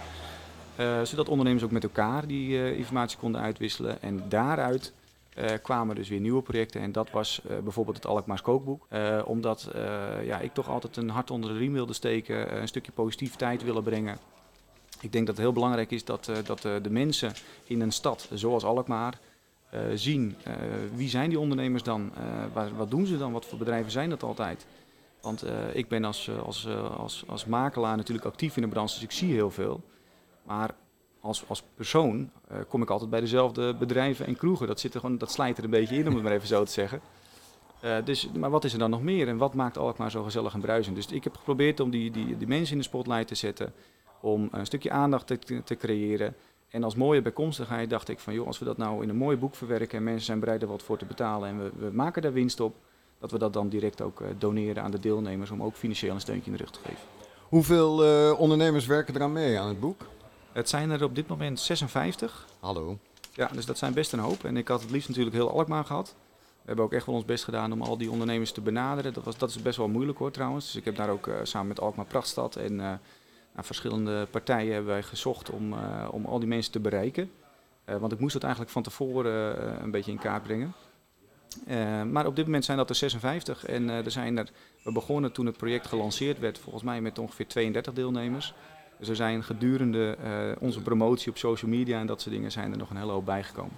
zodat 1.03 1.29
ondernemers 1.29 1.65
ook 1.65 1.71
met 1.71 1.83
elkaar 1.83 2.27
die 2.27 2.77
informatie 2.77 3.19
konden 3.19 3.41
uitwisselen. 3.41 4.03
En 4.03 4.23
daaruit 4.29 4.93
uh, 5.39 5.45
kwamen 5.63 5.95
dus 5.95 6.09
weer 6.09 6.21
nieuwe 6.21 6.43
projecten. 6.43 6.81
En 6.81 6.93
dat 6.93 7.11
was 7.11 7.41
uh, 7.51 7.59
bijvoorbeeld 7.59 7.97
het 7.97 8.07
Alkmaars 8.07 8.43
kookboek. 8.43 8.87
Uh, 8.93 9.23
omdat 9.25 9.71
ja, 10.25 10.39
ik 10.39 10.55
toch 10.55 10.69
altijd 10.69 10.97
een 10.97 11.09
hart 11.09 11.31
onder 11.31 11.53
de 11.53 11.59
riem 11.59 11.73
wilde 11.73 11.93
steken, 11.93 12.61
een 12.61 12.69
stukje 12.69 12.93
positiviteit 12.93 13.65
willen 13.65 13.83
brengen. 13.83 14.19
Ik 15.01 15.13
denk 15.13 15.27
dat 15.27 15.37
het 15.37 15.45
heel 15.45 15.55
belangrijk 15.55 15.91
is 15.91 16.05
dat, 16.05 16.31
dat 16.45 16.63
de 16.63 16.91
mensen 16.91 17.33
in 17.65 17.81
een 17.81 17.93
stad 17.93 18.29
zoals 18.33 18.65
Alkmaar 18.65 19.19
zien 19.95 20.37
wie 20.95 21.09
zijn 21.09 21.29
die 21.29 21.39
ondernemers 21.39 21.83
dan, 21.83 22.13
waar, 22.53 22.77
wat 22.77 22.91
doen 22.91 23.07
ze 23.07 23.19
dan, 23.19 23.33
wat 23.33 23.47
voor 23.47 23.59
bedrijven 23.59 23.91
zijn 23.91 24.11
dat 24.11 24.23
altijd. 24.23 24.67
Want 25.21 25.45
ik 25.73 25.89
ben 25.89 26.05
als, 26.05 26.31
als, 26.45 26.69
als, 26.97 27.25
als 27.27 27.45
makelaar 27.45 27.97
natuurlijk 27.97 28.27
actief 28.27 28.57
in 28.57 28.63
de 28.63 28.69
branche, 28.69 28.95
dus 28.95 29.03
ik 29.03 29.13
zie 29.13 29.33
heel 29.33 29.51
veel. 29.51 29.83
Maar 30.43 30.75
als, 31.23 31.45
als 31.47 31.63
persoon 31.75 32.31
uh, 32.53 32.59
kom 32.69 32.83
ik 32.83 32.91
altijd 32.91 33.11
bij 33.11 33.21
dezelfde 33.21 33.75
bedrijven 33.75 34.27
en 34.27 34.37
kroegen. 34.37 34.67
Dat, 34.67 34.81
zit 34.81 34.95
er 34.95 35.01
gewoon, 35.01 35.19
dat 35.19 35.33
slijt 35.33 35.59
er 35.59 35.65
een 35.65 35.71
beetje 35.71 35.97
in, 35.97 36.09
om 36.09 36.15
het 36.15 36.23
maar 36.23 36.33
even 36.33 36.49
zo 36.49 36.65
te 36.65 36.73
zeggen. 36.73 37.01
Uh, 37.85 37.97
dus, 38.05 38.31
maar 38.39 38.51
wat 38.51 38.65
is 38.65 38.73
er 38.73 38.79
dan 38.79 38.91
nog 38.91 39.03
meer 39.03 39.29
en 39.29 39.37
wat 39.37 39.55
maakt 39.55 39.79
Alkmaar 39.79 40.11
zo 40.11 40.23
gezellig 40.23 40.55
en 40.55 40.61
bruisend? 40.61 40.97
Dus 40.97 41.07
ik 41.07 41.25
heb 41.25 41.37
geprobeerd 41.37 41.81
om 41.81 41.91
die, 41.91 42.11
die, 42.11 42.47
mensen 42.47 42.73
in 42.73 42.79
de 42.79 42.85
spotlight 42.85 43.27
te 43.27 43.35
zetten, 43.35 43.73
om 44.21 44.49
een 44.53 44.67
stukje 44.67 44.91
aandacht 44.91 45.27
te, 45.27 45.63
te 45.65 45.77
creëren. 45.77 46.37
En 46.69 46.85
als 46.85 46.95
mooie 46.95 47.23
bijkomstigheid 47.23 47.91
dacht 47.91 48.09
ik 48.09 48.19
van, 48.19 48.35
joh, 48.35 48.47
als 48.47 48.59
we 48.59 48.65
dat 48.65 48.77
nou 48.77 49.03
in 49.03 49.09
een 49.09 49.17
mooi 49.17 49.37
boek 49.37 49.55
verwerken 49.55 49.99
en 49.99 50.05
mensen 50.05 50.25
zijn 50.25 50.41
bereid 50.41 50.63
er 50.63 50.69
wat 50.69 50.83
voor 50.83 50.99
te 50.99 51.05
betalen 51.05 51.49
en 51.49 51.59
we, 51.59 51.71
we 51.79 51.91
maken 51.93 52.23
daar 52.23 52.33
winst 52.33 52.61
op, 52.61 52.75
dat 53.19 53.31
we 53.31 53.39
dat 53.39 53.53
dan 53.53 53.69
direct 53.69 54.03
ook 54.03 54.21
uh, 54.21 54.29
doneren 54.39 54.83
aan 54.83 54.91
de 54.91 55.01
deelnemers 55.01 55.51
om 55.51 55.63
ook 55.63 55.75
financieel 55.75 56.15
een 56.15 56.21
steuntje 56.21 56.51
in 56.51 56.57
de 56.57 56.63
rug 56.63 56.73
te 56.73 56.81
geven. 56.83 57.03
Hoeveel 57.49 57.97
ondernemers 58.37 58.87
werken 58.87 59.15
eraan 59.15 59.33
mee 59.33 59.59
aan 59.59 59.69
het 59.69 59.81
boek? 59.81 60.07
Het 60.53 60.69
zijn 60.69 60.91
er 60.91 61.05
op 61.05 61.15
dit 61.15 61.29
moment 61.29 61.61
56. 61.61 62.47
Hallo. 62.61 62.99
Ja, 63.35 63.47
dus 63.47 63.67
dat 63.67 63.79
zijn 63.79 63.93
best 63.93 64.13
een 64.13 64.19
hoop. 64.19 64.45
En 64.45 64.57
ik 64.57 64.69
had 64.69 64.81
het 64.81 64.91
liefst 64.91 65.09
natuurlijk 65.09 65.37
heel 65.37 65.51
Alkmaar 65.51 65.85
gehad. 65.85 66.15
We 66.39 66.69
hebben 66.69 66.85
ook 66.85 66.93
echt 66.93 67.07
wel 67.07 67.15
ons 67.15 67.25
best 67.25 67.45
gedaan 67.45 67.73
om 67.73 67.83
al 67.83 67.97
die 67.97 68.11
ondernemers 68.11 68.53
te 68.53 68.61
benaderen. 68.61 69.13
Dat, 69.13 69.25
was, 69.25 69.39
dat 69.39 69.51
is 69.51 69.63
best 69.63 69.77
wel 69.77 69.89
moeilijk 69.89 70.19
hoor 70.19 70.31
trouwens. 70.31 70.65
Dus 70.65 70.77
ik 70.77 70.85
heb 70.85 70.97
daar 70.97 71.09
ook 71.09 71.27
uh, 71.27 71.35
samen 71.43 71.69
met 71.69 71.81
Alkmaar 71.81 72.07
Prachtstad 72.07 72.57
en 72.57 72.73
uh, 72.73 72.79
nou, 72.79 72.99
verschillende 73.55 74.27
partijen 74.31 74.73
hebben 74.73 74.93
wij 74.93 75.03
gezocht 75.03 75.51
om, 75.51 75.73
uh, 75.73 76.09
om 76.11 76.25
al 76.25 76.39
die 76.39 76.49
mensen 76.49 76.73
te 76.73 76.81
bereiken. 76.81 77.31
want 77.85 78.13
ik 78.13 78.19
moest 78.19 78.33
dat 78.33 78.43
eigenlijk 78.43 78.73
van 78.73 78.83
tevoren 78.83 79.83
een 79.83 79.91
beetje 79.91 80.11
in 80.11 80.19
kaart 80.19 80.43
brengen. 80.43 80.75
maar 82.13 82.27
op 82.27 82.37
dit 82.37 82.45
moment 82.45 82.65
zijn 82.65 82.77
dat 82.77 82.89
er 82.89 82.95
56 82.95 83.65
en 83.65 83.89
er 83.89 84.11
zijn 84.11 84.39
er, 84.39 84.51
we 84.85 84.93
begonnen 84.93 85.33
toen 85.33 85.47
het 85.47 85.57
project 85.57 85.87
gelanceerd 85.87 86.39
werd, 86.39 86.59
volgens 86.59 86.85
mij 86.85 87.01
met 87.01 87.19
ongeveer 87.19 87.47
32 87.47 87.93
deelnemers. 87.93 88.55
Dus 89.03 89.11
er 89.11 89.17
zijn 89.17 89.45
gedurende 89.45 90.17
uh, 90.25 90.31
onze 90.59 90.81
promotie 90.81 91.31
op 91.31 91.39
social 91.39 91.71
media 91.71 92.01
en 92.01 92.07
dat 92.07 92.21
soort 92.21 92.35
dingen 92.35 92.51
zijn 92.51 92.73
er 92.73 92.79
nog 92.79 92.91
een 92.91 92.97
hele 92.97 93.13
hoop 93.13 93.25
bijgekomen. 93.25 93.73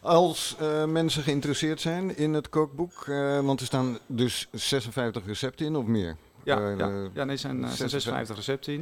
Als 0.00 0.56
uh, 0.60 0.84
mensen 0.84 1.22
geïnteresseerd 1.22 1.80
zijn 1.80 2.16
in 2.16 2.32
het 2.32 2.48
kookboek, 2.48 3.06
uh, 3.06 3.40
want 3.40 3.60
er 3.60 3.66
staan 3.66 3.98
dus 4.06 4.48
56 4.52 5.26
recepten 5.26 5.66
in 5.66 5.76
of 5.76 5.84
meer? 5.84 6.16
Ja, 6.44 6.68
ja. 6.70 7.08
ja 7.14 7.24
nee, 7.24 7.34
er 7.34 7.38
zijn 7.38 7.68
56 7.68 8.36
recepten 8.36 8.72
in. 8.72 8.80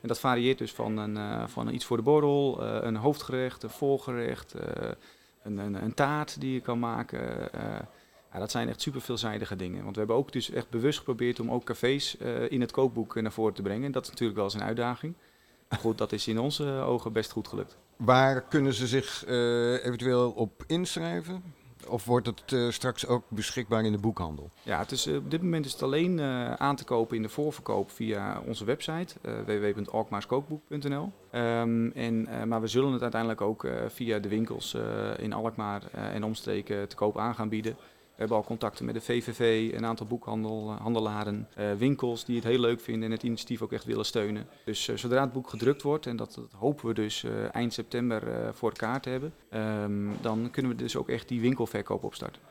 En 0.00 0.08
dat 0.08 0.18
varieert 0.18 0.58
dus 0.58 0.72
van, 0.72 0.96
een, 0.96 1.48
van 1.48 1.68
iets 1.68 1.84
voor 1.84 1.96
de 1.96 2.02
borrel, 2.02 2.62
een 2.62 2.96
hoofdgerecht, 2.96 3.62
een 3.62 3.70
volgerecht, 3.70 4.54
een, 5.42 5.58
een, 5.58 5.82
een, 5.82 5.94
taart 5.94 6.40
die 6.40 6.52
je 6.52 6.60
kan 6.60 6.78
maken. 6.78 7.50
Ja, 8.32 8.38
dat 8.38 8.50
zijn 8.50 8.68
echt 8.68 8.80
super 8.80 9.00
veelzijdige 9.00 9.56
dingen. 9.56 9.82
Want 9.82 9.92
we 9.92 9.98
hebben 9.98 10.16
ook 10.16 10.32
dus 10.32 10.50
echt 10.50 10.70
bewust 10.70 10.98
geprobeerd 10.98 11.40
om 11.40 11.50
ook 11.50 11.64
cafés 11.64 12.16
in 12.48 12.60
het 12.60 12.70
kookboek 12.70 13.20
naar 13.20 13.32
voren 13.32 13.54
te 13.54 13.62
brengen. 13.62 13.92
Dat 13.92 14.02
is 14.02 14.08
natuurlijk 14.08 14.36
wel 14.36 14.46
eens 14.46 14.54
een 14.54 14.62
uitdaging. 14.62 15.14
Goed, 15.78 15.98
dat 15.98 16.12
is 16.12 16.28
in 16.28 16.38
onze 16.38 16.64
ogen 16.64 17.12
best 17.12 17.30
goed 17.30 17.48
gelukt. 17.48 17.76
Waar 17.96 18.42
kunnen 18.42 18.74
ze 18.74 18.86
zich 18.86 19.24
uh, 19.28 19.84
eventueel 19.84 20.30
op 20.30 20.64
inschrijven? 20.66 21.42
Of 21.88 22.04
wordt 22.04 22.26
het 22.26 22.52
uh, 22.52 22.70
straks 22.70 23.06
ook 23.06 23.24
beschikbaar 23.28 23.84
in 23.84 23.92
de 23.92 23.98
boekhandel? 23.98 24.50
Ja, 24.62 24.78
het 24.78 24.92
is, 24.92 25.06
uh, 25.06 25.16
op 25.16 25.30
dit 25.30 25.42
moment 25.42 25.64
is 25.64 25.72
het 25.72 25.82
alleen 25.82 26.20
aan 26.58 26.76
te 26.76 26.84
kopen 26.84 27.16
in 27.16 27.22
de 27.22 27.28
voorverkoop 27.28 27.90
via 27.90 28.42
onze 28.46 28.64
website 28.64 29.14
www.alkmaarskookboek.nl. 29.46 31.12
Um, 31.32 31.92
en, 31.92 32.28
maar 32.48 32.60
we 32.60 32.66
zullen 32.66 32.92
het 32.92 33.02
uiteindelijk 33.02 33.40
ook 33.40 33.66
via 33.88 34.18
de 34.18 34.28
winkels 34.28 34.76
in 35.16 35.32
Alkmaar 35.32 35.82
en 35.92 36.24
omstreken 36.24 36.88
te 36.88 36.96
koop 36.96 37.18
aan 37.18 37.34
gaan 37.34 37.48
bieden. 37.48 37.76
We 38.16 38.22
hebben 38.22 38.36
al 38.36 38.44
contacten 38.44 38.84
met 38.84 38.94
de 38.94 39.00
VVV, 39.00 39.72
een 39.74 39.86
aantal 39.86 40.06
boekhandelaren, 40.06 41.48
uh, 41.58 41.72
winkels 41.72 42.24
die 42.24 42.36
het 42.36 42.44
heel 42.44 42.58
leuk 42.58 42.80
vinden 42.80 43.04
en 43.04 43.10
het 43.10 43.22
initiatief 43.22 43.62
ook 43.62 43.72
echt 43.72 43.84
willen 43.84 44.04
steunen. 44.04 44.46
Dus 44.64 44.88
uh, 44.88 44.96
zodra 44.96 45.20
het 45.20 45.32
boek 45.32 45.48
gedrukt 45.48 45.82
wordt, 45.82 46.06
en 46.06 46.16
dat, 46.16 46.34
dat 46.34 46.52
hopen 46.52 46.86
we 46.86 46.94
dus 46.94 47.22
uh, 47.22 47.54
eind 47.54 47.72
september 47.72 48.54
voor 48.54 48.70
elkaar 48.70 49.00
te 49.00 49.08
hebben, 49.08 49.32
um, 49.82 50.16
dan 50.20 50.50
kunnen 50.50 50.72
we 50.72 50.78
dus 50.78 50.96
ook 50.96 51.08
echt 51.08 51.28
die 51.28 51.40
winkelverkoop 51.40 52.04
opstarten. 52.04 52.42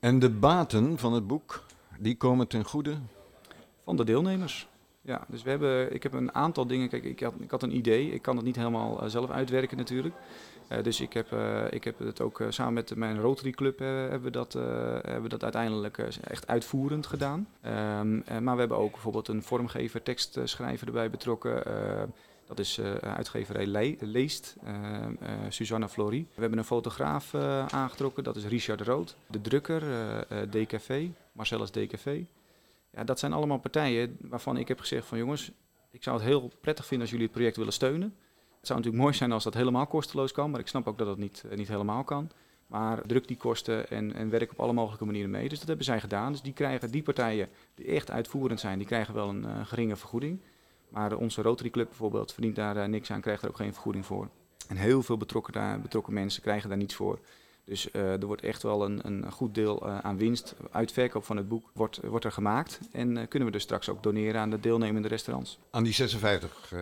En 0.00 0.18
de 0.18 0.30
baten 0.30 0.98
van 0.98 1.12
het 1.12 1.26
boek, 1.26 1.64
die 1.98 2.16
komen 2.16 2.48
ten 2.48 2.64
goede? 2.64 2.94
Van 3.84 3.96
de 3.96 4.04
deelnemers. 4.04 4.68
Ja, 5.00 5.24
dus 5.28 5.42
we 5.42 5.50
hebben, 5.50 5.94
ik 5.94 6.02
heb 6.02 6.12
een 6.12 6.34
aantal 6.34 6.66
dingen. 6.66 6.88
Kijk, 6.88 7.04
ik 7.04 7.20
had, 7.20 7.34
ik 7.38 7.50
had 7.50 7.62
een 7.62 7.76
idee. 7.76 8.10
Ik 8.10 8.22
kan 8.22 8.36
het 8.36 8.44
niet 8.44 8.56
helemaal 8.56 9.10
zelf 9.10 9.30
uitwerken 9.30 9.76
natuurlijk. 9.76 10.14
Uh, 10.68 10.82
dus 10.82 11.00
ik 11.00 11.12
heb, 11.12 11.32
uh, 11.32 11.64
ik 11.70 11.84
heb 11.84 11.98
het 11.98 12.20
ook 12.20 12.40
uh, 12.40 12.46
samen 12.50 12.74
met 12.74 12.94
mijn 12.94 13.20
Rotary 13.20 13.50
Club 13.50 13.78
hebben 13.78 14.22
we 14.22 14.30
dat, 14.30 14.52
hebben 15.02 15.30
dat 15.30 15.42
uiteindelijk 15.42 15.98
echt 15.98 16.46
uitvoerend 16.46 17.06
gedaan. 17.06 17.48
Um, 18.00 18.24
maar 18.40 18.54
we 18.54 18.60
hebben 18.60 18.78
ook 18.78 18.92
bijvoorbeeld 18.92 19.28
een 19.28 19.42
vormgever, 19.42 20.02
tekstschrijver 20.02 20.86
erbij 20.86 21.10
betrokken. 21.10 21.62
dat 22.46 22.58
is 22.58 22.80
uitgeverij 23.00 23.66
Le 23.66 23.96
Leest, 24.00 24.56
Susanna 25.48 25.88
Flory. 25.88 26.26
We 26.34 26.40
hebben 26.40 26.58
een 26.58 26.64
fotograaf 26.64 27.34
aangetrokken, 27.68 28.24
dat 28.24 28.36
is 28.36 28.44
Richard 28.44 28.80
Rood. 28.80 29.16
De 29.26 29.40
drukker, 29.40 29.82
DKV, 30.50 31.08
Marcellus 31.32 31.70
DKV. 31.70 32.22
Ja, 32.90 33.04
dat 33.04 33.18
zijn 33.18 33.32
allemaal 33.32 33.58
partijen 33.58 34.16
waarvan 34.20 34.56
ik 34.56 34.68
heb 34.68 34.80
gezegd 34.80 35.06
van 35.06 35.18
jongens, 35.18 35.50
ik 35.90 36.02
zou 36.02 36.16
het 36.16 36.26
heel 36.26 36.50
prettig 36.60 36.86
vinden 36.86 37.00
als 37.00 37.10
jullie 37.10 37.26
het 37.26 37.36
project 37.36 37.56
willen 37.56 37.72
steunen. 37.72 38.16
Het 38.62 38.70
zou 38.70 38.80
natuurlijk 38.80 39.06
mooi 39.06 39.18
zijn 39.18 39.32
als 39.32 39.44
dat 39.44 39.54
helemaal 39.54 39.86
kosteloos 39.86 40.32
kan, 40.32 40.50
maar 40.50 40.60
ik 40.60 40.66
snap 40.68 40.86
ook 40.86 40.98
dat 40.98 41.06
dat 41.06 41.18
niet, 41.18 41.44
eh, 41.50 41.56
niet 41.56 41.68
helemaal 41.68 42.04
kan. 42.04 42.30
Maar 42.66 43.02
druk 43.06 43.28
die 43.28 43.36
kosten 43.36 43.90
en, 43.90 44.14
en 44.14 44.30
werk 44.30 44.52
op 44.52 44.60
alle 44.60 44.72
mogelijke 44.72 45.04
manieren 45.04 45.30
mee. 45.30 45.48
Dus 45.48 45.58
dat 45.58 45.68
hebben 45.68 45.84
zij 45.84 46.00
gedaan. 46.00 46.32
Dus 46.32 46.42
die 46.42 46.52
krijgen, 46.52 46.90
die 46.90 47.02
partijen 47.02 47.48
die 47.74 47.86
echt 47.86 48.10
uitvoerend 48.10 48.60
zijn, 48.60 48.78
die 48.78 48.86
krijgen 48.86 49.14
wel 49.14 49.28
een 49.28 49.44
uh, 49.44 49.66
geringe 49.66 49.96
vergoeding. 49.96 50.40
Maar 50.88 51.16
onze 51.16 51.42
Rotary 51.42 51.70
Club 51.70 51.88
bijvoorbeeld 51.88 52.32
verdient 52.32 52.56
daar 52.56 52.76
uh, 52.76 52.84
niks 52.84 53.10
aan, 53.10 53.20
krijgt 53.20 53.42
er 53.42 53.48
ook 53.48 53.56
geen 53.56 53.72
vergoeding 53.72 54.06
voor. 54.06 54.28
En 54.68 54.76
heel 54.76 55.02
veel 55.02 55.16
betrokken, 55.16 55.52
daar, 55.52 55.80
betrokken 55.80 56.12
mensen 56.12 56.42
krijgen 56.42 56.68
daar 56.68 56.78
niets 56.78 56.94
voor. 56.94 57.18
Dus 57.64 57.88
uh, 57.92 58.12
er 58.12 58.26
wordt 58.26 58.42
echt 58.42 58.62
wel 58.62 58.84
een, 58.84 59.00
een 59.02 59.32
goed 59.32 59.54
deel 59.54 59.86
uh, 59.86 59.98
aan 59.98 60.16
winst 60.16 60.54
uit 60.70 60.92
verkoop 60.92 61.24
van 61.24 61.36
het 61.36 61.48
boek 61.48 61.70
wordt, 61.72 62.00
wordt 62.04 62.24
er 62.24 62.32
gemaakt. 62.32 62.80
En 62.92 63.16
uh, 63.16 63.22
kunnen 63.28 63.48
we 63.48 63.54
dus 63.54 63.62
straks 63.62 63.88
ook 63.88 64.02
doneren 64.02 64.40
aan 64.40 64.50
de 64.50 64.60
deelnemende 64.60 65.08
restaurants. 65.08 65.58
Aan 65.70 65.82
die 65.82 65.92
56? 65.92 66.72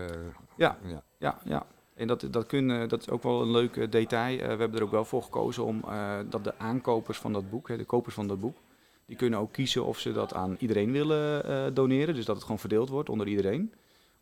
ja, 0.57 0.79
ja, 0.85 1.03
ja. 1.19 1.39
ja. 1.45 1.67
En 1.95 2.07
dat, 2.07 2.27
dat, 2.31 2.47
kunnen, 2.47 2.89
dat 2.89 3.01
is 3.01 3.11
ook 3.11 3.23
wel 3.23 3.43
een 3.43 3.51
leuk 3.51 3.93
detail. 3.93 4.37
we 4.37 4.45
hebben 4.45 4.75
er 4.75 4.83
ook 4.83 4.91
wel 4.91 5.05
voor 5.05 5.23
gekozen 5.23 5.65
om 5.65 5.85
dat 6.31 6.45
de 6.45 6.59
aankopers 6.59 7.19
van 7.19 7.33
dat 7.33 7.51
boek, 7.51 7.69
hè, 7.69 7.77
de 7.77 7.85
kopers 7.85 8.15
van 8.15 8.29
dat 8.29 8.41
boek, 8.41 8.57
die 9.07 9.17
kunnen 9.17 9.39
ook 9.39 9.53
kiezen 9.53 9.85
of 9.85 9.99
ze 9.99 10.13
dat 10.13 10.35
aan 10.35 10.57
iedereen 10.59 10.93
willen 10.93 11.75
doneren. 11.75 12.15
Dus 12.15 12.25
dat 12.25 12.35
het 12.35 12.45
gewoon 12.45 12.61
verdeeld 12.61 12.89
wordt 12.89 13.09
onder 13.09 13.27
iedereen. 13.27 13.73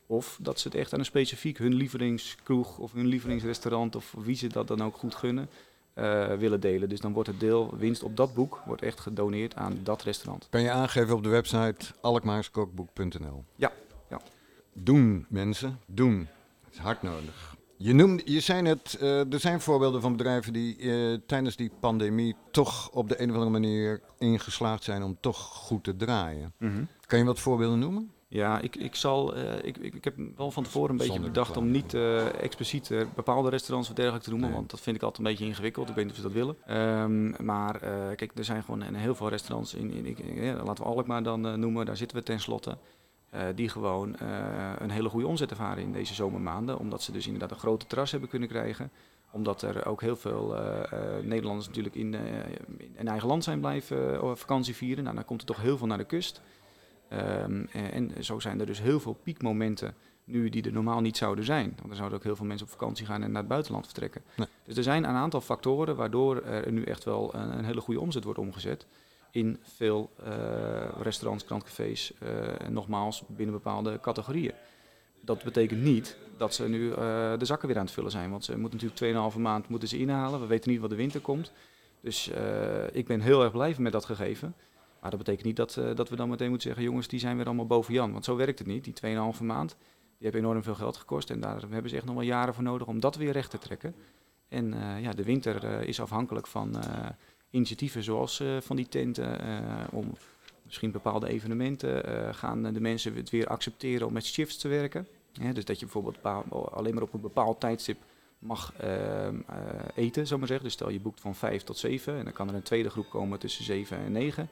Of 0.07 0.39
dat 0.41 0.61
ze 0.61 0.69
het 0.69 0.77
echt 0.77 0.93
aan 0.93 0.99
een 0.99 1.05
specifiek 1.05 1.59
hun 1.59 1.75
lievelingskroeg 1.75 2.79
of 2.79 2.93
hun 2.93 3.07
lievelingsrestaurant 3.07 3.97
of 3.97 4.15
wie 4.19 4.37
ze 4.37 4.47
dat 4.47 4.69
dan 4.69 4.83
ook 4.83 4.97
goed 4.97 5.15
gunnen 5.15 5.49
uh, 5.99 6.33
willen 6.35 6.61
delen. 6.61 6.89
Dus 6.89 7.01
dan 7.01 7.13
wordt 7.13 7.29
het 7.29 7.41
deel 7.41 7.77
winst 7.77 8.03
op 8.03 8.17
dat 8.17 8.35
boek 8.35 8.63
wordt 8.67 8.83
echt 8.83 9.01
gedoneerd 9.01 9.55
aan 9.55 9.79
dat 9.83 10.03
restaurant. 10.03 10.47
Kan 10.51 10.61
je 10.61 10.71
aangeven 10.71 11.15
op 11.15 11.23
de 11.23 11.29
website 11.29 11.87
alkmaarskookboek.nl? 12.01 13.45
Ja, 13.55 13.73
ja. 14.11 14.21
Doen 14.73 15.27
mensen, 15.29 15.79
doen. 15.87 16.29
Het 16.65 16.75
is 16.75 16.79
hard 16.79 17.03
nodig. 17.03 17.57
Je, 17.77 17.93
noemde, 17.93 18.23
je 18.25 18.41
zei 18.41 18.63
net, 18.63 18.99
uh, 19.03 19.33
er 19.33 19.41
zijn 19.41 19.61
voorbeelden 19.61 20.01
van 20.01 20.17
bedrijven 20.17 20.53
die 20.53 20.79
uh, 20.79 21.19
tijdens 21.27 21.57
die 21.57 21.71
pandemie 21.81 22.37
toch 22.51 22.91
op 22.91 23.09
de 23.09 23.21
een 23.23 23.29
of 23.29 23.35
andere 23.35 23.53
manier 23.53 24.01
ingeslaagd 24.19 24.85
zijn 24.85 25.03
om 25.03 25.17
toch 25.21 25.39
goed 25.39 25.85
te 25.85 25.97
draaien. 25.97 26.53
Mm 26.59 26.73
-hmm. 26.73 26.89
Kan 27.07 27.19
je 27.19 27.25
wat 27.25 27.41
voorbeelden 27.41 27.79
noemen? 27.79 28.13
Ja, 28.31 28.61
ik, 28.61 28.77
ik, 28.77 28.95
zal, 28.95 29.37
uh, 29.37 29.43
ik, 29.63 29.77
ik, 29.77 30.05
heb 30.05 30.15
wel 30.37 30.51
van 30.51 30.63
tevoren 30.63 30.91
een 30.91 30.97
beetje 30.97 31.21
bedacht 31.21 31.57
om 31.57 31.71
niet 31.71 31.95
uh, 31.95 32.43
expliciet 32.43 32.91
uh, 32.91 33.05
bepaalde 33.15 33.51
restaurants 33.51 33.89
of 33.89 33.95
dergelijke 33.95 34.25
te 34.25 34.31
noemen, 34.31 34.49
nee. 34.49 34.59
want 34.59 34.71
dat 34.71 34.81
vind 34.81 34.97
ik 34.97 35.03
altijd 35.03 35.27
een 35.27 35.33
beetje 35.33 35.47
ingewikkeld. 35.47 35.89
Ik 35.89 35.95
weet 35.95 36.05
niet 36.05 36.13
of 36.13 36.21
ze 36.21 36.27
dat 36.27 36.33
willen. 36.33 36.57
Um, 37.01 37.35
maar 37.45 37.79
kijk, 38.17 38.33
er 38.35 38.45
zijn 38.45 38.63
gewoon 38.63 38.95
heel 38.95 39.15
veel 39.15 39.29
restaurants 39.29 39.75
in, 39.75 39.93
in, 39.93 40.17
in 40.17 40.43
ja, 40.43 40.63
laten 40.63 40.85
we 40.85 40.91
Alkmaar 40.91 41.23
dan 41.23 41.61
noemen, 41.61 41.87
daar 41.87 41.97
zitten 41.97 42.17
we 42.17 42.23
tenslotte. 42.23 42.79
die 43.55 43.69
gewoon 43.69 44.17
een 44.79 44.91
hele 44.91 45.09
goede 45.09 45.27
omzet 45.27 45.51
ervaren 45.51 45.83
in 45.83 45.93
deze 45.93 46.15
zomermaanden. 46.15 46.79
Omdat 46.79 47.03
ze 47.03 47.13
dus 47.13 47.25
inderdaad 47.25 47.51
een 47.51 47.59
grote 47.59 47.87
terras 47.87 48.11
hebben 48.11 48.29
kunnen 48.29 48.49
krijgen. 48.49 48.91
Omdat 49.31 49.63
er 49.63 49.87
ook 49.87 50.01
heel 50.01 50.17
veel 50.17 50.57
Nederlanders 51.23 51.67
natuurlijk 51.67 51.95
in, 51.95 52.15
in 52.95 53.09
eigen 53.09 53.29
land 53.29 53.45
zijn 53.45 53.61
blijven 53.61 54.37
vakantie 54.39 54.77
vieren. 54.77 55.05
Nou, 55.05 55.17
dan 55.17 55.25
komt 55.25 55.41
er 55.41 55.47
toch 55.47 55.63
heel 55.63 55.79
veel 55.79 55.87
naar 55.87 55.99
de 55.99 56.05
kust. 56.05 56.41
Um, 57.13 57.69
en, 57.73 58.15
en 58.15 58.25
zo 58.25 58.39
zijn 58.39 58.61
er 58.61 58.67
dus 58.67 58.81
heel 58.81 59.01
veel 59.01 59.19
piekmomenten 59.23 59.95
nu 60.29 60.49
die 60.49 60.63
er 60.63 60.73
normaal 60.73 61.01
niet 61.01 61.17
zouden 61.17 61.45
zijn. 61.45 61.75
Want 61.77 61.91
er 61.91 61.97
zouden 61.97 62.19
ook 62.19 62.25
heel 62.25 62.37
veel 62.37 62.47
mensen 62.47 62.67
op 62.67 62.73
vakantie 62.73 63.07
gaan 63.07 63.23
en 63.23 63.31
naar 63.31 63.41
het 63.41 63.49
buitenland 63.49 63.85
vertrekken. 63.85 64.23
Nee. 64.37 64.47
Dus 64.65 64.77
er 64.77 64.83
zijn 64.83 65.05
een 65.05 65.15
aantal 65.15 65.41
factoren 65.41 65.97
waardoor 65.97 66.43
er 66.43 66.73
nu 66.73 66.83
echt 66.83 67.05
wel 67.05 67.35
een, 67.35 67.59
een 67.59 67.65
hele 67.65 67.81
goede 67.81 68.01
omzet 68.01 68.25
wordt 68.25 68.39
omgezet. 68.39 68.87
In 69.31 69.59
veel 69.63 70.11
uh, 70.21 70.27
restaurants, 71.03 71.45
krantcafés, 71.45 72.13
uh, 72.23 72.61
en 72.61 72.73
nogmaals 72.73 73.23
binnen 73.27 73.55
bepaalde 73.55 74.01
categorieën. 74.01 74.53
Dat 75.21 75.43
betekent 75.43 75.83
niet 75.83 76.17
dat 76.37 76.55
ze 76.55 76.69
nu 76.69 76.89
uh, 76.89 76.97
de 77.39 77.45
zakken 77.45 77.69
weer 77.69 77.79
aan 77.79 77.85
het 77.85 77.95
vullen 77.95 78.11
zijn. 78.11 78.31
Want 78.31 78.45
ze 78.45 78.59
moeten 78.59 78.81
natuurlijk 78.83 79.33
2,5 79.35 79.41
maand 79.41 79.69
moeten 79.69 79.89
ze 79.89 79.99
inhalen. 79.99 80.41
We 80.41 80.47
weten 80.47 80.71
niet 80.71 80.81
wat 80.81 80.91
de 80.91 80.97
winter 80.97 81.21
komt. 81.21 81.53
Dus 82.01 82.31
ik 82.93 83.07
ben 83.07 83.21
heel 83.21 83.43
erg 83.43 83.53
blij 83.53 83.75
met 83.79 83.93
dat 83.93 84.05
gegeven. 84.05 84.55
Maar 85.01 85.11
dat 85.11 85.19
betekent 85.19 85.47
niet 85.47 85.57
dat, 85.57 85.77
uh, 85.77 85.95
dat 85.95 86.09
we 86.09 86.17
dan 86.17 86.29
meteen 86.29 86.49
moeten 86.49 86.67
zeggen, 86.67 86.87
jongens, 86.87 87.09
die 87.09 87.21
zijn 87.21 87.37
weer 87.37 87.47
allemaal 87.47 87.67
boven 87.67 87.95
Jan. 87.95 88.13
Want 88.13 88.25
zo 88.25 88.37
werkt 88.37 88.59
het 88.59 88.69
niet. 88.69 88.85
Die 88.85 88.95
2,5 89.37 89.43
maand, 89.43 89.77
die 89.79 90.29
hebben 90.29 90.41
enorm 90.41 90.63
veel 90.63 90.75
geld 90.75 90.97
gekost. 90.97 91.31
En 91.31 91.41
daar 91.41 91.61
hebben 91.61 91.91
ze 91.91 91.97
echt 91.97 92.05
nog 92.05 92.15
wel 92.15 92.25
jaren 92.25 92.55
voor 92.55 92.63
nodig 92.63 92.87
om 92.87 93.01
dat 93.01 93.17
weer 93.17 93.33
recht 93.33 93.51
te 93.51 93.59
trekken. 93.59 93.95
En 94.49 94.75
uh, 94.75 95.03
ja, 95.03 95.13
de 95.13 95.25
winter 95.25 95.65
uh, 95.65 95.89
is 95.89 96.01
afhankelijk 96.01 96.47
van 96.47 96.77
initiatieven 97.51 98.03
zoals 98.03 98.43
van 98.61 98.77
die 98.77 98.89
tenten. 98.89 99.39
om 99.91 100.13
misschien 100.63 100.91
bepaalde 100.91 101.29
evenementen 101.29 102.35
gaan 102.35 102.73
de 102.73 102.81
mensen 102.81 103.15
het 103.15 103.31
weer 103.31 103.47
accepteren 103.47 104.07
om 104.07 104.13
met 104.13 104.25
shifts 104.25 104.57
te 104.57 104.69
werken. 104.69 105.07
dus 105.53 105.65
dat 105.65 105.79
je 105.79 105.85
bijvoorbeeld 105.85 106.23
alleen 106.73 106.95
maar 106.95 107.03
op 107.03 107.15
een 107.15 107.21
bepaald 107.21 107.61
tijdstip 107.61 107.99
mag 108.39 108.75
eten, 109.95 110.27
zou 110.27 110.39
maar 110.39 110.49
zeggen. 110.49 110.67
Dus 110.67 110.75
stel 110.75 110.91
je 110.91 111.01
boekt 111.01 111.21
van 111.21 111.35
5 111.35 111.63
tot 111.63 111.79
7 111.79 112.19
en 112.19 112.25
dan 112.25 112.33
kan 112.33 112.49
er 112.49 112.55
een 112.55 112.63
tweede 112.63 112.91
groep 112.91 113.11
komen 113.11 113.39
tussen 113.39 113.65
7 113.65 113.99
en 113.99 114.13
9. 114.13 114.49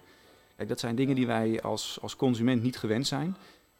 Dat 0.66 0.80
zijn 0.80 0.96
dingen 0.96 1.14
die 1.14 1.26
wij 1.26 1.62
als, 1.62 1.98
als 2.02 2.16
consument 2.16 2.62
niet 2.62 2.78
gewend 2.78 3.06
zijn. 3.06 3.36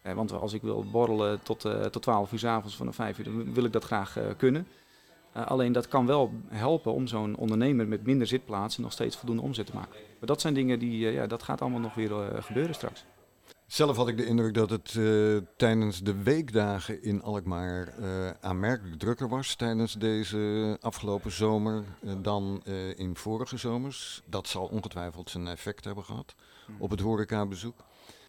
Eh, 0.06 0.12
want 0.14 0.32
als 0.32 0.52
ik 0.52 0.62
wil 0.62 0.84
borrelen 0.90 1.42
tot, 1.42 1.64
uh, 1.64 1.84
tot 1.84 2.02
12 2.02 2.32
uur 2.32 2.38
s 2.38 2.44
avonds 2.44 2.76
vanaf 2.76 2.94
5 2.94 3.18
uur, 3.18 3.24
dan 3.24 3.54
wil 3.54 3.64
ik 3.64 3.72
dat 3.72 3.84
graag 3.84 4.18
uh, 4.18 4.24
kunnen. 4.36 4.66
Alleen 5.32 5.72
dat 5.72 5.88
kan 5.88 6.06
wel 6.06 6.32
helpen 6.48 6.92
om 6.92 7.06
zo'n 7.06 7.36
ondernemer 7.36 7.88
met 7.88 8.06
minder 8.06 8.26
zitplaatsen 8.26 8.82
nog 8.82 8.92
steeds 8.92 9.16
voldoende 9.16 9.42
omzet 9.42 9.66
te 9.66 9.74
maken. 9.74 10.00
Maar 10.18 10.28
dat 10.28 10.40
zijn 10.40 10.54
dingen 10.54 10.78
die, 10.78 11.10
ja, 11.10 11.26
dat 11.26 11.42
gaat 11.42 11.60
allemaal 11.60 11.80
nog 11.80 11.94
weer 11.94 12.42
gebeuren 12.42 12.74
straks. 12.74 13.04
Zelf 13.66 13.96
had 13.96 14.08
ik 14.08 14.16
de 14.16 14.26
indruk 14.26 14.54
dat 14.54 14.70
het 14.70 14.98
tijdens 15.56 16.02
de 16.02 16.22
weekdagen 16.22 17.02
in 17.02 17.22
Alkmaar 17.22 17.94
uh, 17.98 18.30
aanmerkelijk 18.40 18.98
drukker 18.98 19.28
was 19.28 19.54
tijdens 19.54 19.92
deze 19.92 20.76
afgelopen 20.80 21.32
zomer 21.32 21.84
dan 22.22 22.62
in 22.96 23.16
vorige 23.16 23.56
zomers. 23.56 24.22
Dat 24.26 24.48
zal 24.48 24.66
ongetwijfeld 24.66 25.30
zijn 25.30 25.46
effect 25.46 25.84
hebben 25.84 26.04
gehad 26.04 26.34
op 26.78 26.90
het 26.90 27.00
horecabezoek. 27.00 27.84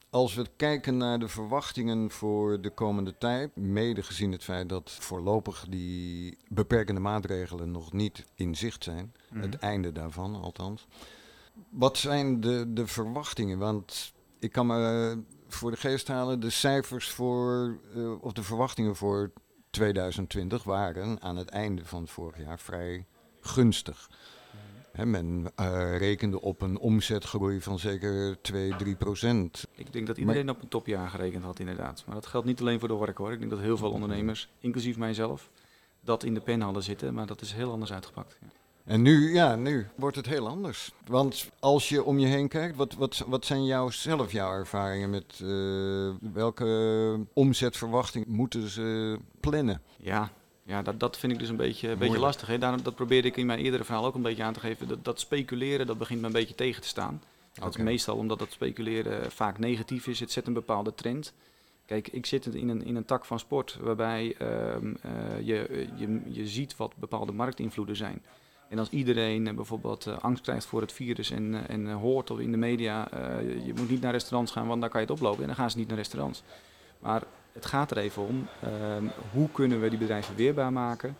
Als 0.10 0.34
we 0.34 0.46
kijken 0.56 0.98
naar 0.98 1.20
de 1.20 1.28
verwachtingen 1.28 2.12
voor 2.12 2.62
de 2.62 2.70
komende 2.70 3.18
tijd, 3.18 3.56
mede 3.56 4.04
gezien 4.04 4.32
het 4.32 4.44
feit 4.44 4.70
dat 4.70 4.92
voorlopig 4.92 5.66
die 5.70 6.38
beperkende 6.48 7.02
maatregelen 7.02 7.72
nog 7.72 7.94
niet 7.94 8.26
in 8.36 8.56
zicht 8.56 8.84
zijn, 8.84 9.14
mm. 9.30 9.42
het 9.42 9.56
einde 9.56 9.92
daarvan 9.92 10.36
althans. 10.36 10.88
Wat 11.70 11.98
zijn 11.98 12.40
de, 12.40 12.66
de 12.74 12.88
verwachtingen? 12.88 13.58
Want 13.58 14.14
ik 14.40 14.52
kan 14.52 14.68
me 14.68 15.24
voor 15.48 15.72
de 15.72 15.78
geest 15.78 16.08
halen, 16.08 16.40
de 16.40 16.50
cijfers 16.50 17.10
voor, 17.10 17.78
uh, 17.96 18.24
of 18.24 18.34
de 18.34 18.44
verwachtingen 18.44 18.96
voor 18.96 19.32
2020 19.70 20.64
waren 20.64 21.22
aan 21.22 21.36
het 21.38 21.50
einde 21.50 21.86
van 21.86 22.08
vorig 22.08 22.38
jaar 22.38 22.60
vrij 22.60 23.06
gunstig. 23.40 24.10
He, 24.98 25.06
men 25.06 25.52
uh, 25.60 25.98
rekende 25.98 26.42
op 26.42 26.62
een 26.62 26.80
omzetgroei 26.80 27.62
van 27.62 27.80
zeker 27.80 28.42
2, 28.42 28.76
3 28.76 28.96
procent. 28.96 29.68
Ik 29.76 29.94
denk 29.94 30.08
dat 30.08 30.18
iedereen 30.18 30.46
maar, 30.46 30.56
op 30.56 30.62
een 30.62 30.68
topjaar 30.68 31.10
gerekend 31.10 31.44
had, 31.44 31.60
inderdaad. 31.60 32.04
Maar 32.06 32.16
dat 32.16 32.26
geldt 32.26 32.48
niet 32.48 32.62
alleen 32.62 32.80
voor 32.80 32.88
de 32.88 32.94
horeca 32.94 33.24
hoor. 33.24 33.32
Ik 33.32 33.40
denk 33.40 33.52
dat 33.52 33.60
heel 33.60 33.78
veel 33.78 33.92
ondernemers, 33.92 34.50
inclusief 34.60 34.98
mijzelf, 34.98 35.50
dat 36.02 36.24
in 36.24 36.34
de 36.34 36.40
pen 36.40 36.62
hadden 36.62 36.84
zitten. 36.84 37.14
Maar 37.14 37.26
dat 37.26 37.42
is 37.42 37.54
heel 37.54 37.72
anders 37.72 37.94
uitgepakt. 37.94 38.38
Ja. 38.42 38.48
En 38.86 39.02
nu, 39.02 39.34
ja, 39.34 39.56
nu 39.56 39.88
wordt 39.96 40.16
het 40.16 40.26
heel 40.26 40.48
anders. 40.48 40.92
Want 41.08 41.52
als 41.60 41.90
je 41.90 42.04
om 42.04 42.20
je 42.20 42.28
heen 42.28 42.48
kijkt, 42.48 42.76
wat, 42.76 42.94
wat, 42.94 43.24
wat 43.28 43.46
zijn 43.46 43.66
jouw, 43.66 43.90
zelf 43.90 44.32
jouw 44.32 44.52
ervaringen 44.52 45.10
met 45.10 45.40
uh, 45.44 46.14
welke 46.34 47.26
omzetverwachting 47.34 48.26
moeten 48.28 48.70
ze 48.70 49.20
plannen? 49.40 49.82
Ja, 49.98 50.32
ja, 50.68 50.82
dat, 50.82 51.00
dat 51.00 51.18
vind 51.18 51.34
ik 51.34 51.40
dus 51.40 51.50
een 51.50 51.56
beetje, 51.56 51.90
een 51.90 51.98
beetje 51.98 52.20
lastig. 52.20 52.48
Hè. 52.48 52.58
Daarom, 52.58 52.84
dat 52.84 52.96
probeerde 52.96 53.28
ik 53.28 53.38
in 53.38 53.46
mijn 53.46 53.60
eerdere 53.60 53.84
verhaal 53.84 54.06
ook 54.06 54.16
een 54.16 54.22
beetje 54.22 54.44
aan 54.44 54.54
te 54.54 54.60
geven. 54.60 54.88
Dat, 54.88 55.06
dat 55.06 55.20
speculeren, 55.20 55.88
dat 55.88 55.98
begint 55.98 56.22
me 56.22 56.28
een 56.28 56.34
beetje 56.34 56.56
tegen 56.56 56.82
te 56.82 56.88
staan. 56.88 57.22
Dat 57.54 57.68
okay. 57.68 57.80
is 57.80 57.90
meestal 57.90 58.18
omdat 58.18 58.40
dat 58.40 58.52
speculeren 58.52 59.32
vaak 59.32 59.60
negatief 59.60 60.08
is. 60.08 60.20
Het 60.20 60.32
zet 60.32 60.48
een 60.48 60.54
bepaalde 60.54 60.96
trend. 60.96 61.34
Kijk, 61.86 62.08
ik 62.08 62.26
zit 62.26 62.46
in 62.46 62.70
een, 62.70 62.86
in 62.86 62.96
een 62.96 63.06
tak 63.06 63.26
van 63.26 63.40
sport 63.40 63.78
waarbij 63.82 64.36
uh, 64.42 64.48
uh, 64.48 64.92
je, 65.42 65.88
je, 65.96 66.22
je 66.26 66.48
ziet 66.48 66.76
wat 66.76 66.96
bepaalde 66.96 67.32
marktinvloeden 67.32 67.96
zijn. 67.96 68.24
En 68.70 68.80
als 68.80 68.90
iedereen 68.90 69.56
bijvoorbeeld 69.56 70.06
uh, 70.08 70.18
angst 70.18 70.44
krijgt 70.44 70.66
voor 70.66 70.82
het 70.82 70.92
virus 70.92 71.32
en, 71.32 71.54
uh, 71.54 71.70
en 71.70 71.92
hoort 71.92 72.32
of 72.32 72.40
in 72.40 72.52
de 72.52 72.58
media, 72.58 73.08
je 73.64 73.74
moet 73.76 73.90
niet 73.90 74.02
naar 74.02 74.12
restaurants 74.12 74.52
gaan, 74.52 74.68
want 74.68 74.82
dan 74.82 74.90
kan 74.90 75.02
je 75.02 75.08
het 75.08 75.16
oplopen. 75.16 75.42
En 75.42 75.48
dan 75.48 75.56
gaan 75.56 75.72
ze 75.72 75.78
niet 75.78 75.88
naar 75.88 75.98
restaurants. 75.98 76.44
Maar 77.00 77.24
het 77.58 77.66
gaat 77.66 77.92
er 77.92 77.98
even 77.98 78.24
om, 78.24 78.48
ehm, 78.62 79.06
hoe 79.32 79.50
kunnen 79.52 79.82
we 79.82 79.90
die 79.90 79.98
bedrijven 79.98 80.36
weerbaar 80.36 80.74
maken? 80.74 81.18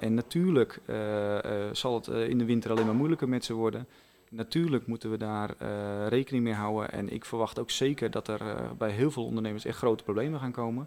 en 0.00 0.14
natuurlijk 0.14 0.80
zal 1.72 1.94
het 1.94 2.06
in 2.06 2.38
de 2.38 2.44
winter 2.44 2.70
alleen 2.70 2.86
maar 2.86 2.94
moeilijker 2.94 3.28
met 3.28 3.44
ze 3.44 3.52
worden. 3.54 3.86
Natuurlijk 4.30 4.86
moeten 4.86 5.10
we 5.10 5.16
daar 5.16 5.54
rekening 6.08 6.44
mee 6.44 6.52
houden. 6.54 6.92
En 6.92 7.12
ik 7.12 7.24
verwacht 7.24 7.58
ook 7.58 7.70
zeker 7.70 8.10
dat 8.10 8.28
er 8.28 8.40
bij 8.78 8.90
heel 8.90 9.10
veel 9.10 9.24
ondernemers 9.24 9.64
echt 9.64 9.76
grote 9.76 10.04
problemen 10.04 10.40
gaan 10.40 10.52
komen. 10.52 10.86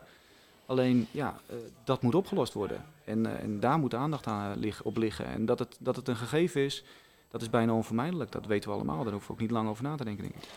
Alleen, 0.66 1.08
ja, 1.12 1.40
dat 1.84 2.02
moet 2.02 2.16
opgelost 2.16 2.54
worden. 2.54 2.86
En, 3.06 3.40
en 3.40 3.60
daar 3.60 3.80
moet 3.80 3.94
aandacht 3.96 4.28
aan 4.28 4.60
lig, 4.60 4.84
op 4.84 4.98
liggen. 4.98 5.26
En 5.26 5.46
dat 5.46 5.60
het, 5.60 5.78
dat 5.80 5.96
het 5.96 6.08
een 6.08 6.16
gegeven 6.16 6.62
is, 6.62 6.84
dat 7.32 7.42
is 7.42 7.50
bijna 7.50 7.74
onvermijdelijk. 7.74 8.32
Dat 8.32 8.46
weten 8.46 8.70
we 8.70 8.76
allemaal. 8.76 9.04
Daar 9.04 9.12
hoeven 9.12 9.28
we 9.28 9.34
ook 9.34 9.40
niet 9.40 9.52
lang 9.52 9.70
over 9.70 9.84
na 9.84 9.96
te 9.96 10.04
denken, 10.04 10.24
denk 10.24 10.36
ik. 10.36 10.50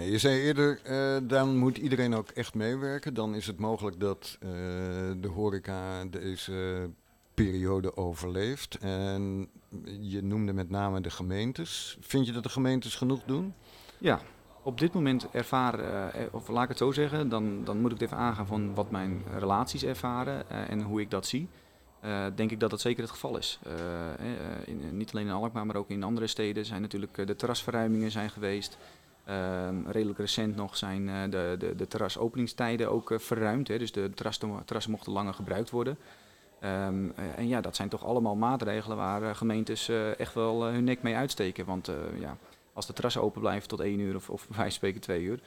Je 0.00 0.18
zei 0.18 0.40
eerder, 0.40 0.80
uh, 0.90 1.28
dan 1.28 1.56
moet 1.56 1.78
iedereen 1.78 2.14
ook 2.14 2.28
echt 2.28 2.54
meewerken. 2.54 3.14
Dan 3.14 3.34
is 3.34 3.46
het 3.46 3.58
mogelijk 3.58 4.00
dat 4.00 4.38
de 5.20 5.30
horeca 5.34 6.04
deze 6.04 6.88
periode 7.34 7.96
overleeft. 7.96 8.78
En 8.80 9.48
je 10.00 10.22
noemde 10.22 10.52
met 10.52 10.70
name 10.70 11.00
de 11.00 11.10
gemeentes. 11.10 11.96
Vind 12.00 12.26
je 12.26 12.32
dat 12.32 12.42
de 12.42 12.48
gemeentes 12.48 12.94
genoeg 12.94 13.22
doen? 13.26 13.54
Ja, 13.98 14.20
op 14.62 14.78
dit 14.78 14.92
moment 14.92 15.30
ervaren, 15.30 16.12
of 16.32 16.48
laat 16.48 16.62
ik 16.62 16.68
het 16.68 16.78
zo 16.78 16.92
zeggen, 16.92 17.28
dan, 17.28 17.64
dan 17.64 17.80
moet 17.80 17.92
ik 17.92 18.00
het 18.00 18.06
even 18.06 18.22
aangaan 18.22 18.46
van 18.46 18.74
wat 18.74 18.90
mijn 18.90 19.22
relaties 19.38 19.84
ervaren 19.84 20.50
en 20.68 20.82
hoe 20.82 21.00
ik 21.00 21.10
dat 21.10 21.26
zie. 21.26 21.48
Uh, 22.04 22.26
denk 22.34 22.50
ik 22.50 22.60
dat 22.60 22.70
dat 22.70 22.80
zeker 22.80 23.02
het 23.02 23.12
geval 23.12 23.36
is. 23.36 23.58
Uh, 23.66 23.72
niet 24.90 25.12
alleen 25.12 25.26
in 25.26 25.32
Alkmaar, 25.32 25.66
maar 25.66 25.76
ook 25.76 25.88
in 25.88 26.02
andere 26.02 26.26
steden 26.26 26.64
zijn 26.64 26.80
natuurlijk 26.80 27.26
de 27.26 27.36
terrasverruimingen 27.36 28.10
zijn 28.10 28.30
geweest. 28.30 28.78
Ehm, 29.24 29.86
redelijk 29.86 30.18
recent 30.18 30.56
nog 30.56 30.76
zijn 30.76 31.30
de, 31.30 31.56
de, 31.58 31.74
de 31.76 31.86
terrasopeningstijden 31.86 32.90
ook 32.90 33.12
verruimd. 33.16 33.68
Hè, 33.68 33.78
dus 33.78 33.92
de 33.92 34.10
terrassen, 34.14 34.90
mochten 34.90 35.12
langer 35.12 35.34
gebruikt 35.34 35.70
worden. 35.70 35.98
Um, 36.64 37.12
en 37.36 37.48
ja, 37.48 37.60
dat 37.60 37.76
zijn 37.76 37.88
toch 37.88 38.04
allemaal 38.04 38.36
maatregelen 38.36 38.96
waar 38.96 39.34
gemeentes 39.34 39.88
echt 40.18 40.34
wel 40.34 40.64
hun 40.64 40.84
nek 40.84 41.02
mee 41.02 41.14
uitsteken. 41.14 41.64
Want 41.64 41.90
ja, 42.18 42.36
als 42.72 42.86
de 42.86 42.92
terrassen 42.92 43.22
open 43.22 43.40
blijven 43.40 43.68
tot 43.68 43.80
één 43.80 43.98
uur 43.98 44.14
of, 44.14 44.30
of 44.30 44.48
bij 44.48 44.56
wijze 44.56 44.74
spreken 44.74 45.00
twee 45.00 45.22
uur. 45.22 45.40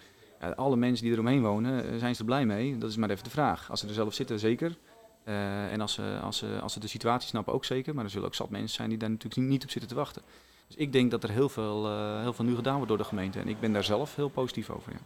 Alle 0.55 0.75
mensen 0.75 1.05
die 1.05 1.13
eromheen 1.13 1.41
wonen, 1.41 1.99
zijn 1.99 2.13
ze 2.13 2.19
er 2.19 2.25
blij 2.25 2.45
mee? 2.45 2.77
Dat 2.77 2.89
is 2.89 2.95
maar 2.95 3.09
even 3.09 3.23
de 3.23 3.29
vraag. 3.29 3.69
Als 3.69 3.79
ze 3.79 3.87
er 3.87 3.93
zelf 3.93 4.13
zitten, 4.13 4.39
zeker. 4.39 4.77
En 5.23 5.81
als 5.81 5.93
ze, 5.93 6.19
als, 6.21 6.37
ze, 6.37 6.59
als 6.61 6.73
ze 6.73 6.79
de 6.79 6.87
situatie 6.87 7.27
snappen, 7.27 7.53
ook 7.53 7.65
zeker. 7.65 7.95
Maar 7.95 8.03
er 8.03 8.09
zullen 8.09 8.27
ook 8.27 8.35
zat 8.35 8.49
mensen 8.49 8.75
zijn 8.75 8.89
die 8.89 8.97
daar 8.97 9.09
natuurlijk 9.09 9.47
niet 9.49 9.63
op 9.63 9.69
zitten 9.69 9.89
te 9.89 9.95
wachten. 9.95 10.21
Dus 10.67 10.75
ik 10.75 10.91
denk 10.91 11.11
dat 11.11 11.23
er 11.23 11.29
heel 11.29 11.49
veel, 11.49 11.85
uh, 11.85 12.21
heel 12.21 12.33
veel 12.33 12.45
nu 12.45 12.55
gedaan 12.55 12.73
wordt 12.73 12.87
door 12.87 12.97
de 12.97 13.03
gemeente. 13.03 13.39
En 13.39 13.47
ik 13.47 13.59
ben 13.59 13.73
daar 13.73 13.83
zelf 13.83 14.15
heel 14.15 14.29
positief 14.29 14.69
over. 14.69 14.91
Ja. 14.91 14.99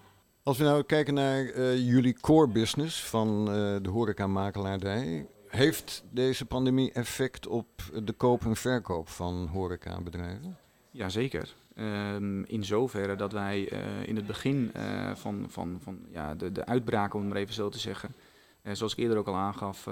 Als 0.44 0.58
we 0.58 0.64
nou 0.64 0.84
kijken 0.84 1.14
naar 1.14 1.44
uh, 1.44 1.78
jullie 1.78 2.20
core 2.20 2.48
business 2.48 3.04
van 3.04 3.46
de 3.82 3.90
horeca-makelaardij. 3.90 5.28
Heeft 5.48 6.04
deze 6.10 6.46
pandemie 6.46 6.92
effect 6.92 7.48
op 7.48 7.68
de 8.04 8.14
koop 8.14 8.46
en 8.46 8.56
verkoop 8.56 9.10
van 9.10 9.48
horecabedrijven? 9.48 10.58
Jazeker. 10.92 11.56
Um, 11.76 12.46
in 12.46 12.64
zoverre 12.64 13.16
dat 13.16 13.32
wij 13.32 13.62
in 14.06 14.16
het 14.16 14.28
begin 14.28 14.72
van, 15.14 15.46
van, 15.50 15.80
van 15.84 16.00
ja, 16.12 16.36
de, 16.36 16.52
de 16.52 16.66
uitbraak, 16.66 17.14
om 17.14 17.20
het 17.20 17.30
maar 17.30 17.38
even 17.38 17.54
zo 17.54 17.70
te 17.70 17.80
zeggen 17.80 18.16
zoals 18.64 18.92
ik 18.92 19.00
eerder 19.00 19.18
ook 19.18 19.28
al 19.28 19.36
aangaf, 19.36 19.88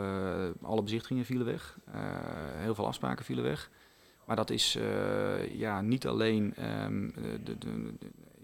alle 0.61 0.83
bezichtigingen 0.83 1.25
vielen 1.25 1.45
weg. 1.45 1.77
Heel 2.57 2.75
veel 2.75 2.88
afspraken 2.88 3.25
vielen 3.25 3.43
weg. 3.43 3.69
Maar 4.29 4.38
dat 4.38 4.50
is 4.50 4.77
ja, 5.51 5.81
niet 5.81 6.07
alleen 6.07 6.53
um, 6.86 7.13
de, 7.43 7.57
de, 7.57 7.93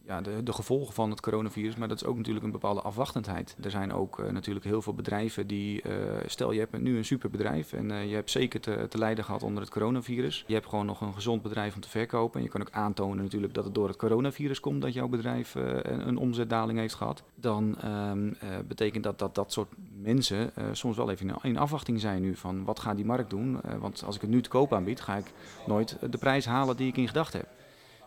ja, 0.07 0.21
de, 0.21 0.43
de, 0.43 0.53
gevolgen 0.53 0.93
van 0.93 1.09
het 1.09 1.21
coronavirus, 1.21 1.75
maar 1.75 1.87
dat 1.87 2.01
is 2.01 2.07
ook 2.07 2.17
natuurlijk 2.17 2.45
een 2.45 2.51
bepaalde 2.51 2.81
afwachtendheid. 2.81 3.55
Er 3.61 3.71
zijn 3.71 3.93
ook 3.93 4.19
uh, 4.19 4.29
natuurlijk 4.29 4.65
heel 4.65 4.81
veel 4.81 4.93
bedrijven 4.93 5.47
die, 5.47 5.81
uh, 5.87 5.93
stel 6.25 6.51
je 6.51 6.59
hebt 6.59 6.81
nu 6.81 6.97
een 6.97 7.05
superbedrijf 7.05 7.73
en 7.73 7.89
uh, 7.89 8.09
je 8.09 8.13
hebt 8.13 8.31
zeker 8.31 8.59
te, 8.59 8.85
te, 8.89 8.97
lijden 8.97 9.23
gehad 9.23 9.43
onder 9.43 9.61
het 9.63 9.71
coronavirus. 9.71 10.43
Je 10.47 10.53
hebt 10.53 10.67
gewoon 10.67 10.85
nog 10.85 11.01
een 11.01 11.13
gezond 11.13 11.41
bedrijf 11.41 11.75
om 11.75 11.81
te 11.81 11.89
verkopen 11.89 12.37
en 12.37 12.45
je 12.45 12.51
kan 12.51 12.61
ook 12.61 12.71
aantonen 12.71 13.23
natuurlijk 13.23 13.53
dat 13.53 13.63
het 13.65 13.73
door 13.73 13.87
het 13.87 13.97
coronavirus 13.97 14.59
komt 14.59 14.81
dat 14.81 14.93
jouw 14.93 15.07
bedrijf 15.07 15.55
een, 15.55 16.07
een, 16.07 16.17
omzetdaling 16.17 16.79
heeft 16.79 16.93
gehad. 16.93 17.23
Dan 17.35 17.77
um, 17.85 18.37
betekent 18.67 19.03
dat 19.03 19.19
dat 19.19 19.35
dat 19.35 19.51
soort 19.51 19.69
mensen 20.01 20.51
soms 20.71 20.97
wel 20.97 21.11
even 21.11 21.29
in, 21.29 21.35
in, 21.41 21.57
afwachting 21.57 21.99
zijn 21.99 22.21
nu 22.21 22.35
van 22.35 22.63
wat 22.63 22.79
gaat 22.79 22.95
die 22.95 23.05
markt 23.05 23.29
doen. 23.29 23.59
want 23.79 24.03
als 24.05 24.15
ik 24.15 24.21
het 24.21 24.29
nu 24.29 24.41
te 24.41 24.49
koop 24.49 24.73
aanbied, 24.73 25.01
ga 25.01 25.15
ik 25.15 25.31
nooit 25.65 25.97
de 26.09 26.17
prijs 26.17 26.45
halen 26.45 26.77
die 26.77 26.87
ik 26.87 26.97
in 26.97 27.07
gedachten 27.07 27.39
heb. 27.39 27.64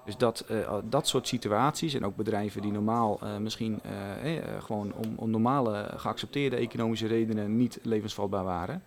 Dus 0.09 0.17
dat, 0.17 0.45
uh, 0.51 0.75
dat 0.85 1.09
soort 1.09 1.29
situaties 1.29 1.95
en 1.95 2.05
ook 2.05 2.17
bedrijven 2.17 2.63
die 2.63 2.73
normaal 2.73 3.21
uh, 3.23 3.37
misschien 3.37 3.81
uh, 4.25 4.63
gewoon 4.63 4.93
om, 4.93 5.13
om, 5.17 5.31
normale 5.31 5.91
geaccepteerde 5.97 6.57
economische 6.57 7.07
redenen 7.07 7.57
niet 7.57 7.79
levensvatbaar 7.83 8.45
waren, 8.45 8.83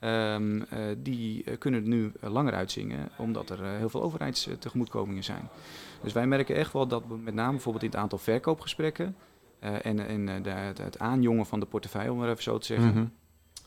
um, 0.00 0.64
die 0.98 1.56
kunnen 1.58 1.88
nu 1.88 2.12
langer 2.20 2.52
uitzingen 2.52 3.08
omdat 3.18 3.50
er 3.50 3.64
heel 3.64 3.88
veel 3.88 4.02
overheidstegemoetkomingen 4.02 5.24
zijn. 5.24 5.48
Dus 6.02 6.12
wij 6.12 6.26
merken 6.26 6.56
echt 6.56 6.72
wel 6.72 6.86
dat 6.86 7.02
met 7.22 7.34
name 7.34 7.50
bijvoorbeeld 7.50 7.84
in 7.84 7.90
het 7.90 7.98
aantal 7.98 8.18
verkoopgesprekken 8.18 9.16
en, 9.60 10.06
en 10.06 10.42
de, 10.42 10.50
het 10.82 10.98
aanjongen 10.98 11.46
van 11.46 11.60
de 11.60 11.66
portefeuille, 11.66 12.12
om 12.12 12.18
maar 12.18 12.30
even 12.30 12.42
zo 12.42 12.58
te 12.58 12.66
zeggen, 12.66 12.92
-hmm 12.92 13.12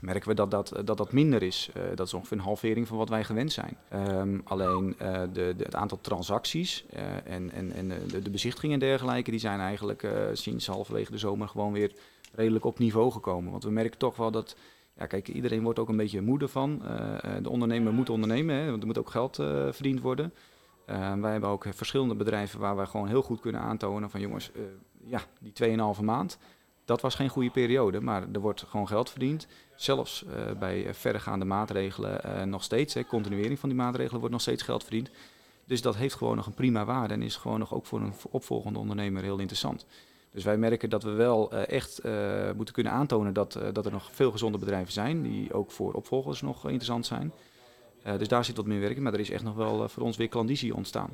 merken 0.03 0.29
we 0.29 0.35
dat 0.35 0.51
dat, 0.51 0.73
dat, 0.85 0.97
dat 0.97 1.11
minder 1.11 1.43
is. 1.43 1.69
Uh, 1.77 1.83
dat 1.95 2.07
is 2.07 2.13
ongeveer 2.13 2.37
een 2.37 2.43
halvering 2.43 2.87
van 2.87 2.97
wat 2.97 3.09
wij 3.09 3.23
gewend 3.23 3.51
zijn. 3.51 3.77
Um, 3.93 4.41
alleen 4.43 4.95
uh, 5.01 5.21
de, 5.33 5.53
de, 5.57 5.63
het 5.63 5.75
aantal 5.75 5.97
transacties 6.01 6.85
en, 7.25 7.51
en, 7.51 7.71
en 7.71 7.87
de, 8.07 8.21
de 8.21 8.29
bezichtigingen 8.29 8.81
en 8.81 8.87
dergelijke, 8.87 9.31
die 9.31 9.39
zijn 9.39 9.59
eigenlijk 9.59 10.07
sinds 10.33 10.67
halverwege 10.67 11.11
de 11.11 11.17
zomer 11.17 11.47
gewoon 11.47 11.73
weer 11.73 11.91
redelijk 12.33 12.65
op 12.65 12.79
niveau 12.79 13.11
gekomen. 13.11 13.51
Want 13.51 13.63
we 13.63 13.71
merken 13.71 13.97
toch 13.97 14.15
wel 14.15 14.31
dat, 14.31 14.55
ja 14.97 15.05
kijk, 15.05 15.27
iedereen 15.27 15.63
wordt 15.63 15.79
ook 15.79 15.89
een 15.89 15.97
beetje 15.97 16.21
moede 16.21 16.47
van. 16.47 16.81
de 17.41 17.49
ondernemer 17.49 17.93
moet 17.93 18.09
ondernemen, 18.09 18.55
hè, 18.55 18.69
want 18.69 18.81
er 18.81 18.87
moet 18.87 18.97
ook 18.97 19.09
geld 19.09 19.35
verdiend 19.69 20.01
worden. 20.01 20.33
wij 21.19 21.31
hebben 21.31 21.49
ook 21.49 21.65
verschillende 21.69 22.15
bedrijven 22.15 22.59
waar 22.59 22.75
wij 22.75 22.85
gewoon 22.85 23.07
heel 23.07 23.21
goed 23.21 23.39
kunnen 23.39 23.61
aantonen 23.61 24.09
van 24.09 24.19
jongens, 24.19 24.51
ja, 25.05 25.21
die 25.39 25.77
2,5 25.95 26.01
maand 26.01 26.37
dat 26.85 27.01
was 27.01 27.15
geen 27.15 27.29
goede 27.29 27.49
periode, 27.49 28.01
maar 28.01 28.23
er 28.33 28.39
wordt 28.39 28.65
gewoon 28.69 28.87
geld 28.87 29.09
verdiend. 29.09 29.47
Zelfs 29.75 30.23
uh, 30.23 30.51
bij 30.59 30.93
verregaande 30.93 31.45
maatregelen 31.45 32.21
uh, 32.25 32.43
nog 32.43 32.63
steeds, 32.63 32.93
hè, 32.93 33.05
continuering 33.05 33.59
van 33.59 33.69
die 33.69 33.77
maatregelen, 33.77 34.19
wordt 34.19 34.33
nog 34.33 34.41
steeds 34.41 34.63
geld 34.63 34.83
verdiend. 34.83 35.09
Dus 35.65 35.81
dat 35.81 35.95
heeft 35.95 36.15
gewoon 36.15 36.35
nog 36.35 36.45
een 36.45 36.53
prima 36.53 36.85
waarde 36.85 37.13
en 37.13 37.21
is 37.21 37.35
gewoon 37.35 37.59
nog 37.59 37.73
ook 37.73 37.85
voor 37.85 38.01
een 38.01 38.13
opvolgende 38.29 38.79
ondernemer 38.79 39.23
heel 39.23 39.39
interessant. 39.39 39.85
Dus 40.31 40.43
wij 40.43 40.57
merken 40.57 40.89
dat 40.89 41.03
we 41.03 41.11
wel 41.11 41.51
echt 41.51 42.01
moeten 42.55 42.73
kunnen 42.73 42.91
aantonen 42.91 43.33
dat, 43.33 43.59
dat 43.73 43.85
er 43.85 43.91
nog 43.91 44.09
veel 44.11 44.31
gezonde 44.31 44.57
bedrijven 44.57 44.93
zijn, 44.93 45.21
die 45.21 45.53
ook 45.53 45.71
voor 45.71 45.93
opvolgers 45.93 46.41
nog 46.41 46.63
interessant 46.63 47.05
zijn. 47.05 47.31
dus 48.17 48.27
daar 48.27 48.45
zit 48.45 48.55
wat 48.55 48.65
meer 48.65 48.79
werk 48.79 48.95
in, 48.95 49.03
maar 49.03 49.13
er 49.13 49.19
is 49.19 49.29
echt 49.29 49.43
nog 49.43 49.55
wel 49.55 49.89
voor 49.89 50.03
ons 50.03 50.17
weer 50.17 50.27
klandizie 50.27 50.75
ontstaan. 50.75 51.13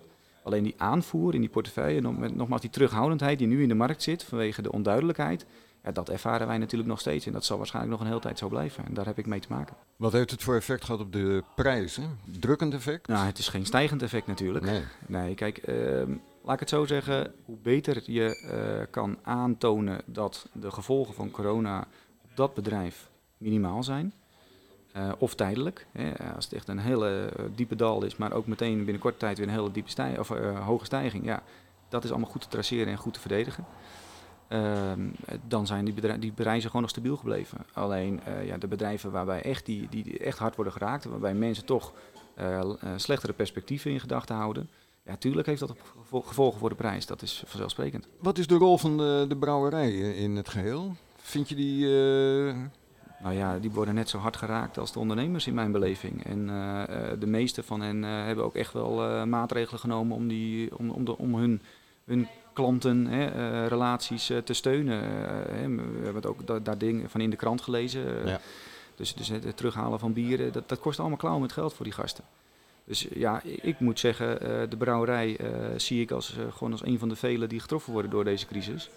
Alleen 0.50 0.64
die 0.64 0.76
aanvoer 0.78 1.34
in 1.34 1.40
die 1.40 1.50
portefeuille, 1.50 2.02
nogmaals 2.34 2.62
die 2.62 2.70
terughoudendheid 2.70 3.38
die 3.38 3.48
nu 3.48 3.62
in 3.62 3.68
de 3.68 3.74
markt 3.74 4.04
zit 4.04 4.24
vanwege 4.24 4.62
de 4.62 4.72
onduidelijkheid, 4.72 5.46
ja, 5.84 5.92
dat 5.92 6.10
ervaren 6.10 6.48
wij 6.48 6.58
natuurlijk 6.58 6.90
nog 6.90 7.00
steeds. 7.00 7.26
En 7.26 7.32
dat 7.32 7.46
zal 7.46 7.58
waarschijnlijk 7.58 7.94
nog 7.94 8.02
een 8.02 8.10
hele 8.10 8.22
tijd 8.22 8.38
zo 8.38 8.48
blijven. 8.48 8.86
En 8.86 8.94
daar 8.94 9.06
heb 9.06 9.18
ik 9.18 9.26
mee 9.26 9.40
te 9.40 9.48
maken. 9.50 9.76
Wat 9.96 10.12
heeft 10.12 10.32
het 10.32 10.44
voor 10.44 10.56
effect 10.56 10.86
gehad 10.86 11.02
op 11.02 11.14
de 11.14 11.44
prijzen? 11.56 12.20
Drukkend 12.40 12.74
effect? 12.74 13.08
Nou, 13.08 13.26
het 13.26 13.38
is 13.38 13.48
geen 13.48 13.66
stijgend 13.66 14.02
effect 14.02 14.28
natuurlijk. 14.28 14.66
Nee, 14.66 14.84
nee 15.08 15.36
kijk, 15.36 15.68
uh, 15.68 15.76
laat 16.44 16.54
ik 16.54 16.60
het 16.60 16.70
zo 16.70 16.86
zeggen. 16.86 17.34
Hoe 17.46 17.58
beter 17.62 18.02
je 18.06 18.50
uh, 18.54 18.86
kan 18.92 19.18
aantonen 19.22 20.02
dat 20.06 20.50
de 20.54 20.72
gevolgen 20.72 21.14
van 21.14 21.32
corona 21.32 21.88
op 22.24 22.30
dat 22.34 22.54
bedrijf 22.54 23.10
minimaal 23.38 23.84
zijn. 23.84 24.14
Uh, 24.96 25.12
of 25.18 25.36
tijdelijk. 25.36 25.88
Hè, 25.92 26.34
als 26.36 26.46
het 26.46 26.54
echt 26.54 26.68
een 26.68 26.80
hele 26.80 27.32
uh, 27.40 27.46
diepe 27.56 27.76
dal 27.76 28.04
is, 28.04 28.16
maar 28.16 28.34
ook 28.34 28.48
meteen 28.48 28.78
binnen 28.78 29.00
korte 29.00 29.18
tijd 29.18 29.38
weer 29.38 29.48
een 29.48 29.54
hele 29.54 29.72
diepe 29.72 29.90
stij 29.90 30.20
of, 30.20 30.30
uh, 30.30 30.66
hoge 30.66 30.86
stijging. 30.86 31.26
Ja, 31.26 31.44
dat 31.90 32.04
is 32.04 32.10
allemaal 32.10 32.30
goed 32.30 32.42
te 32.42 32.48
traceren 32.48 32.88
en 32.88 32.98
goed 32.98 33.14
te 33.14 33.20
verdedigen. 33.20 33.66
Ehm, 34.48 35.08
dan 35.48 35.68
zijn 35.68 35.86
die, 35.86 36.20
die 36.20 36.32
prijzen 36.32 36.68
gewoon 36.68 36.82
nog 36.82 36.92
stabiel 36.92 37.18
gebleven. 37.18 37.66
Alleen 37.74 38.20
ja, 38.46 38.58
de 38.58 38.68
bedrijven 38.68 39.12
waarbij 39.12 39.42
echt, 39.42 39.66
die, 39.66 39.88
die 39.90 40.18
echt 40.18 40.38
hard 40.38 40.56
worden 40.56 40.74
geraakt, 40.74 41.06
waarbij 41.06 41.34
mensen 41.34 41.66
toch 41.66 41.94
slechtere 42.96 43.34
perspectieven 43.34 43.92
in 43.92 44.00
gedachten 44.00 44.36
houden. 44.36 44.70
Ja, 45.06 45.16
tuurlijk 45.16 45.48
heeft 45.48 45.60
dat 45.60 45.76
gevolgen 46.26 46.60
voor 46.60 46.70
de 46.70 46.76
prijs. 46.76 47.06
Dat 47.06 47.22
is 47.22 47.44
vanzelfsprekend. 47.46 48.08
Wat 48.20 48.38
is 48.38 48.48
de 48.48 48.56
rol 48.56 48.78
van 48.78 48.98
de, 48.98 49.26
de 49.28 49.38
brouwerij 49.38 49.92
in 49.98 50.36
het 50.36 50.50
geheel? 50.50 50.96
Vind 51.16 51.50
je 51.50 51.56
die 51.56 51.88
nou 53.20 53.36
ja, 53.36 53.60
die 53.60 53.72
worden 53.72 53.96
net 53.96 54.10
zo 54.10 54.18
hard 54.18 54.38
geraakt 54.38 54.78
als 54.78 54.92
de 54.92 55.00
ondernemers 55.00 55.48
in 55.48 55.54
mijn 55.54 55.72
beleving. 55.72 56.26
En 56.26 56.40
uh, 56.48 56.84
de 57.20 57.28
meeste 57.28 57.64
van 57.64 57.82
hen 57.82 58.04
uh, 58.04 58.10
hebben 58.26 58.46
ook 58.46 58.56
echt 58.56 58.74
wel 58.74 59.10
uh, 59.10 59.24
maatregelen 59.24 59.80
genomen 59.80 60.16
om, 60.16 60.28
die, 60.28 60.78
om, 60.78 60.90
om, 60.90 61.06
de, 61.06 61.18
om 61.18 61.36
hun, 61.36 61.62
hun 62.06 62.28
klanten, 62.54 63.06
hè, 63.06 63.66
relaties 63.68 64.32
te 64.44 64.54
steunen. 64.54 65.04
Hè. 65.04 65.76
We 65.76 66.04
hebben 66.04 66.16
het 66.16 66.26
ook 66.26 66.66
daar 66.66 66.78
dingen 66.78 67.10
van 67.10 67.22
in 67.22 67.30
de 67.30 67.36
krant 67.36 67.62
gelezen. 67.62 68.28
Ja. 68.28 68.40
Dus, 68.96 69.14
dus 69.14 69.28
het 69.28 69.58
terughalen 69.58 70.00
van 70.00 70.14
bieren, 70.14 70.52
dat, 70.52 70.70
dat 70.70 70.80
kost 70.80 71.00
allemaal 71.00 71.18
klauwen 71.18 71.42
met 71.42 71.52
geld 71.52 71.74
voor 71.74 71.86
die 71.86 71.94
gasten. 71.94 72.24
Dus 72.84 73.08
ja, 73.14 73.42
ik 73.44 73.80
moet 73.80 74.00
zeggen, 74.00 74.40
de 74.70 74.78
brouwerij 74.78 75.40
zie 75.78 76.02
ik 76.02 76.12
als, 76.12 76.38
gewoon 76.50 76.72
als 76.72 76.86
een 76.86 77.00
van 77.00 77.10
de 77.10 77.16
velen 77.16 77.50
die 77.50 77.60
getroffen 77.60 77.94
worden 77.94 78.12
door 78.12 78.24
deze 78.24 78.48
crisis. 78.48 78.90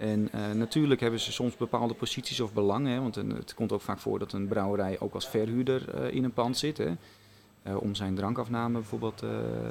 En 0.00 0.28
uh, 0.34 0.50
natuurlijk 0.50 1.00
hebben 1.00 1.20
ze 1.20 1.32
soms 1.32 1.56
bepaalde 1.56 1.94
posities 1.94 2.40
of 2.40 2.52
belangen. 2.52 3.02
Want 3.02 3.16
een, 3.16 3.30
het 3.30 3.54
komt 3.54 3.72
ook 3.72 3.80
vaak 3.80 3.98
voor 3.98 4.18
dat 4.18 4.32
een 4.32 4.48
brouwerij 4.48 5.00
ook 5.00 5.14
als 5.14 5.28
verhuurder 5.28 5.94
uh, 5.94 6.14
in 6.14 6.24
een 6.24 6.32
pand 6.32 6.58
zit. 6.58 6.78
Hè, 6.78 7.74
om 7.74 7.94
zijn 7.94 8.14
drankafname 8.14 8.78
bijvoorbeeld 8.78 9.18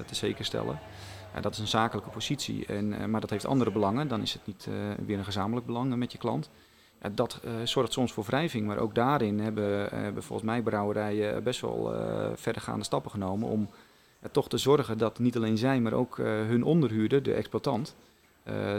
te 0.06 0.16
zekerstellen. 0.16 0.80
dat 1.42 1.54
is 1.54 1.60
een 1.60 1.68
zakelijke 1.68 2.10
positie. 2.10 2.66
En, 2.66 3.10
maar 3.12 3.22
dat 3.22 3.30
heeft 3.30 3.46
andere 3.46 3.72
belangen. 3.72 4.08
Dan 4.08 4.22
is 4.22 4.34
het 4.34 4.46
niet 4.46 4.68
weer 5.06 5.18
een 5.18 5.24
gezamenlijk 5.24 5.66
belang 5.66 5.96
met 5.96 6.12
je 6.12 6.18
klant. 6.18 6.50
Dat 7.12 7.40
zorgt 7.64 7.94
soms 7.94 8.12
voor 8.12 8.24
wrijving. 8.24 8.68
Maar 8.68 8.78
ook 8.78 8.96
daarin 8.96 9.40
hebben, 9.40 9.90
hebben 9.90 10.24
volgens 10.24 10.50
mij 10.50 10.62
brouwerijen 10.62 11.44
best 11.44 11.62
wel 11.62 11.94
verdergaande 12.36 12.86
stappen 12.86 13.12
genomen. 13.12 13.50
Om 13.50 13.70
toch 14.32 14.50
te 14.50 14.58
zorgen 14.58 14.98
dat 14.98 15.20
niet 15.20 15.36
alleen 15.36 15.58
zij, 15.58 15.80
maar 15.80 15.94
ook 15.94 16.18
hun 16.18 16.64
onderhuurder, 16.64 17.24
de 17.24 17.34
exploitant 17.34 17.96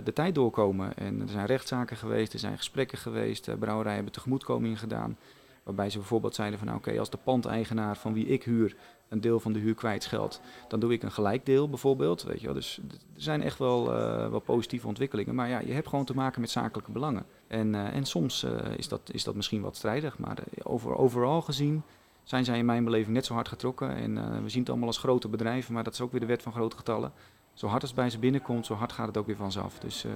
de 0.04 0.12
tijd 0.14 0.34
doorkomen. 0.34 0.96
En 0.96 1.20
er 1.20 1.28
zijn 1.28 1.46
rechtszaken 1.46 1.96
geweest, 1.96 2.32
er 2.32 2.38
zijn 2.38 2.56
gesprekken 2.56 2.98
geweest, 2.98 3.48
uh, 3.48 3.54
brouwerijen 3.54 3.96
hebben 3.96 4.12
tegemoetkoming 4.14 4.78
gedaan. 4.78 5.16
Waarbij 5.62 5.90
ze 5.90 5.98
bijvoorbeeld 5.98 6.34
zeiden 6.34 6.58
van 6.58 6.68
nou, 6.68 6.78
oké, 6.78 6.98
als 6.98 7.10
de 7.10 7.18
pandeigenaar 7.24 7.96
van 7.96 8.12
wie 8.12 8.26
ik 8.26 8.44
huur 8.44 8.76
een 9.08 9.20
deel 9.20 9.40
van 9.40 9.52
de 9.52 9.58
huur 9.58 9.74
kwijtscheldt, 9.74 10.40
dan 10.68 10.80
doe 10.80 10.92
ik 10.92 11.02
een 11.02 11.12
gelijk 11.12 11.46
deel 11.46 11.68
bijvoorbeeld. 11.68 12.22
Weet 12.22 12.40
je 12.40 12.44
wel. 12.46 12.54
Dus 12.54 12.80
er 13.14 13.22
zijn 13.22 13.42
echt 13.42 13.58
wel, 13.58 13.92
uh, 13.92 14.28
wel 14.28 14.40
positieve 14.40 14.86
ontwikkelingen. 14.86 15.34
Maar 15.34 15.48
ja, 15.48 15.58
je 15.58 15.72
hebt 15.72 15.88
gewoon 15.88 16.04
te 16.04 16.14
maken 16.14 16.40
met 16.40 16.50
zakelijke 16.50 16.92
belangen. 16.92 17.24
En, 17.46 17.74
en 17.74 18.04
soms 18.04 18.46
is, 18.76 18.88
dat, 18.88 19.00
is 19.12 19.24
dat 19.24 19.34
misschien 19.34 19.60
wat 19.60 19.76
strijdig. 19.76 20.18
Maar 20.18 20.38
over, 20.62 20.96
overal 20.96 21.42
gezien 21.42 21.82
zijn 22.24 22.44
zij 22.44 22.58
in 22.58 22.64
mijn 22.64 22.84
beleving 22.84 23.14
net 23.14 23.26
zo 23.26 23.34
hard 23.34 23.48
getrokken. 23.48 23.96
En 23.96 24.42
we 24.42 24.48
zien 24.48 24.60
het 24.60 24.70
allemaal 24.70 24.88
als 24.88 24.98
grote 24.98 25.28
bedrijven, 25.28 25.74
maar 25.74 25.84
dat 25.84 25.92
is 25.92 26.00
ook 26.00 26.10
weer 26.10 26.20
de 26.20 26.26
wet 26.26 26.42
van 26.42 26.52
grote 26.52 26.76
getallen. 26.76 27.12
Zo 27.60 27.66
hard 27.66 27.80
als 27.80 27.90
het 27.90 28.00
bij 28.00 28.10
ze 28.10 28.18
binnenkomt, 28.18 28.66
zo 28.66 28.74
hard 28.74 28.92
gaat 28.92 29.06
het 29.06 29.16
ook 29.16 29.26
weer 29.26 29.36
vanzelf. 29.36 29.78
Dus 29.78 30.04
ik 30.04 30.10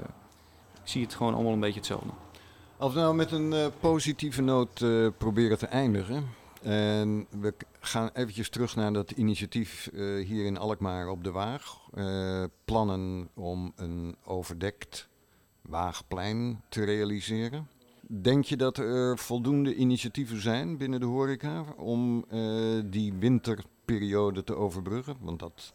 zie 0.82 1.02
het 1.02 1.14
gewoon 1.14 1.34
allemaal 1.34 1.52
een 1.52 1.60
beetje 1.60 1.78
hetzelfde. 1.78 2.10
Als 2.76 2.94
we 2.94 3.00
nou 3.00 3.14
met 3.14 3.32
een 3.32 3.54
positieve 3.80 4.42
noot 4.42 4.84
proberen 5.18 5.58
te 5.58 5.66
eindigen. 5.66 6.26
En 6.62 7.26
we 7.40 7.54
gaan 7.80 8.10
eventjes 8.12 8.48
terug 8.48 8.76
naar 8.76 8.92
dat 8.92 9.10
initiatief 9.10 9.90
uh, 9.92 10.26
hier 10.26 10.44
in 10.44 10.58
Alkmaar 10.58 11.08
op 11.08 11.24
de 11.24 11.30
Waag. 11.30 11.78
Uh, 11.94 12.44
plannen 12.64 13.28
om 13.34 13.72
een 13.76 14.16
overdekt 14.24 15.08
Waagplein 15.62 16.62
te 16.68 16.84
realiseren. 16.84 17.68
Denk 18.00 18.44
je 18.44 18.56
dat 18.56 18.78
er 18.78 19.18
voldoende 19.18 19.74
initiatieven 19.74 20.40
zijn 20.40 20.76
binnen 20.76 21.00
de 21.00 21.06
horeca 21.06 21.64
om 21.76 22.24
uh, 22.32 22.82
die 22.84 23.12
winterperiode 23.12 24.44
te 24.44 24.54
overbruggen? 24.54 25.16
Want 25.20 25.38
dat 25.38 25.72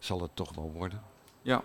zal 0.00 0.20
het 0.20 0.30
toch 0.34 0.54
wel 0.54 0.72
worden. 0.72 1.02
Ja, 1.42 1.62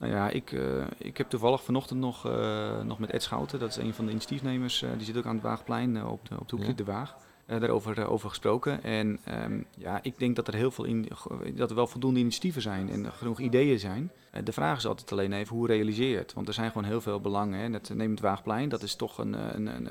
nou 0.00 0.12
ja, 0.12 0.28
ik, 0.28 0.52
uh, 0.52 0.84
ik 0.98 1.16
heb 1.16 1.28
toevallig 1.30 1.62
vanochtend 1.62 2.00
nog, 2.00 2.26
uh, 2.26 2.80
nog 2.80 2.98
met 2.98 3.10
Ed 3.10 3.22
Schouten, 3.22 3.58
dat 3.58 3.68
is 3.68 3.76
een 3.76 3.94
van 3.94 4.04
de 4.04 4.10
initiatiefnemers, 4.10 4.82
uh, 4.82 4.90
die 4.96 5.04
zit 5.04 5.16
ook 5.16 5.26
aan 5.26 5.34
het 5.34 5.42
Waagplein 5.42 6.06
op, 6.06 6.28
de, 6.28 6.40
op 6.40 6.48
de 6.48 6.56
hoekje 6.56 6.70
ja. 6.70 6.76
De 6.76 6.84
Waag. 6.84 7.16
Daarover 7.58 8.06
over 8.06 8.28
gesproken. 8.28 8.82
En 8.82 9.18
um, 9.28 9.66
ja, 9.76 9.98
ik 10.02 10.18
denk 10.18 10.36
dat 10.36 10.48
er 10.48 10.54
heel 10.54 10.70
veel 10.70 10.84
in, 10.84 11.08
dat 11.54 11.70
er 11.70 11.76
wel 11.76 11.86
voldoende 11.86 12.20
initiatieven 12.20 12.62
zijn 12.62 12.90
en 12.90 13.12
genoeg 13.12 13.40
ideeën 13.40 13.78
zijn. 13.78 14.10
De 14.44 14.52
vraag 14.52 14.76
is 14.76 14.86
altijd 14.86 15.12
alleen 15.12 15.32
even 15.32 15.56
hoe 15.56 15.66
realiseer 15.66 16.08
je 16.08 16.16
het? 16.16 16.32
Want 16.32 16.48
er 16.48 16.54
zijn 16.54 16.70
gewoon 16.70 16.86
heel 16.86 17.00
veel 17.00 17.20
belangen. 17.20 17.60
Hè. 17.60 17.68
Net, 17.68 17.90
neem 17.94 18.10
het 18.10 18.20
Waagplein, 18.20 18.68
dat 18.68 18.82
is 18.82 18.94
toch 18.94 19.18
een, 19.18 19.56
een, 19.56 19.66
een, 19.66 19.88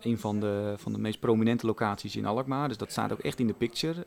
een, 0.00 0.18
van, 0.18 0.40
de, 0.40 0.74
van 0.76 0.92
de 0.92 0.98
meest 0.98 1.20
prominente 1.20 1.66
locaties 1.66 2.16
in 2.16 2.26
Alkmaar. 2.26 2.68
Dus 2.68 2.76
dat 2.76 2.90
staat 2.90 3.12
ook 3.12 3.18
echt 3.18 3.40
in 3.40 3.46
de 3.46 3.52
picture. 3.52 4.06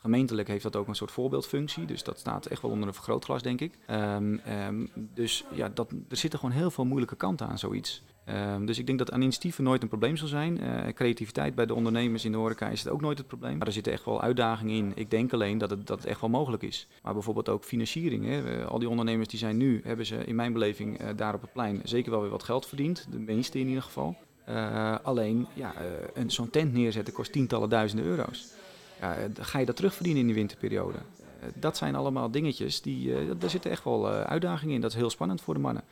Gemeentelijk 0.00 0.48
heeft 0.48 0.62
dat 0.62 0.76
ook 0.76 0.88
een 0.88 0.94
soort 0.94 1.10
voorbeeldfunctie, 1.10 1.84
dus 1.84 2.02
dat 2.02 2.18
staat 2.18 2.46
echt 2.46 2.62
wel 2.62 2.70
onder 2.70 2.88
een 2.88 2.94
vergrootglas, 2.94 3.42
denk 3.42 3.60
ik. 3.60 3.78
Um, 3.90 4.40
um, 4.66 4.90
dus 5.14 5.44
ja, 5.52 5.68
dat, 5.68 5.90
er 6.08 6.16
zitten 6.16 6.38
gewoon 6.38 6.54
heel 6.54 6.70
veel 6.70 6.84
moeilijke 6.84 7.16
kanten 7.16 7.46
aan 7.46 7.58
zoiets. 7.58 8.02
Um, 8.28 8.66
dus 8.66 8.78
ik 8.78 8.86
denk 8.86 8.98
dat 8.98 9.12
aan 9.12 9.20
initiatieven 9.20 9.64
nooit 9.64 9.82
een 9.82 9.88
probleem 9.88 10.16
zal 10.16 10.28
zijn. 10.28 10.62
Uh, 10.62 10.92
creativiteit 10.92 11.54
bij 11.54 11.66
de 11.66 11.74
ondernemers 11.74 12.24
in 12.24 12.32
de 12.32 12.38
horeca 12.38 12.68
is 12.68 12.82
het 12.82 12.92
ook 12.92 13.00
nooit 13.00 13.18
het 13.18 13.26
probleem. 13.26 13.58
Maar 13.58 13.66
er 13.66 13.72
zitten 13.72 13.92
echt 13.92 14.04
wel 14.04 14.22
uitdagingen 14.22 14.74
in. 14.74 14.92
Ik 14.94 15.10
denk 15.10 15.32
alleen 15.32 15.58
dat 15.58 15.70
het, 15.70 15.86
dat 15.86 16.04
echt 16.04 16.20
wel 16.20 16.30
mogelijk 16.30 16.62
is. 16.62 16.88
Maar 17.02 17.12
bijvoorbeeld 17.12 17.48
ook 17.48 17.64
financiering. 17.64 18.24
Hè. 18.24 18.64
Al 18.64 18.78
die 18.78 18.88
ondernemers 18.88 19.28
die 19.28 19.38
zijn 19.38 19.56
nu, 19.56 19.80
hebben 19.84 20.06
ze 20.06 20.24
in 20.24 20.34
mijn 20.34 20.52
beleving 20.52 21.00
uh, 21.00 21.08
daar 21.16 21.34
op 21.34 21.40
het 21.40 21.52
plein 21.52 21.80
zeker 21.84 22.10
wel 22.10 22.20
weer 22.20 22.30
wat 22.30 22.42
geld 22.42 22.66
verdiend. 22.66 23.06
De 23.10 23.18
meeste 23.18 23.58
in 23.58 23.68
ieder 23.68 23.82
geval. 23.82 24.16
alleen, 25.02 25.46
ja, 25.54 25.72
zo'n 26.26 26.50
tent 26.50 26.72
neerzetten 26.72 27.14
kost 27.14 27.32
tientallen 27.32 27.68
duizenden 27.68 28.06
euro's. 28.06 28.58
Ja, 29.00 29.16
ga 29.40 29.58
je 29.58 29.66
dat 29.66 29.76
terugverdienen 29.76 30.20
in 30.20 30.26
die 30.26 30.36
winterperiode? 30.36 30.98
dat 31.54 31.76
zijn 31.76 31.94
allemaal 31.94 32.30
dingetjes, 32.30 32.82
die, 32.82 33.36
daar 33.38 33.50
zitten 33.50 33.70
echt 33.70 33.84
wel 33.84 34.08
uitdagingen 34.08 34.74
in. 34.74 34.80
Dat 34.80 34.90
is 34.90 34.96
heel 34.96 35.10
spannend 35.10 35.40
voor 35.40 35.54
de 35.54 35.60
mannen. 35.60 35.82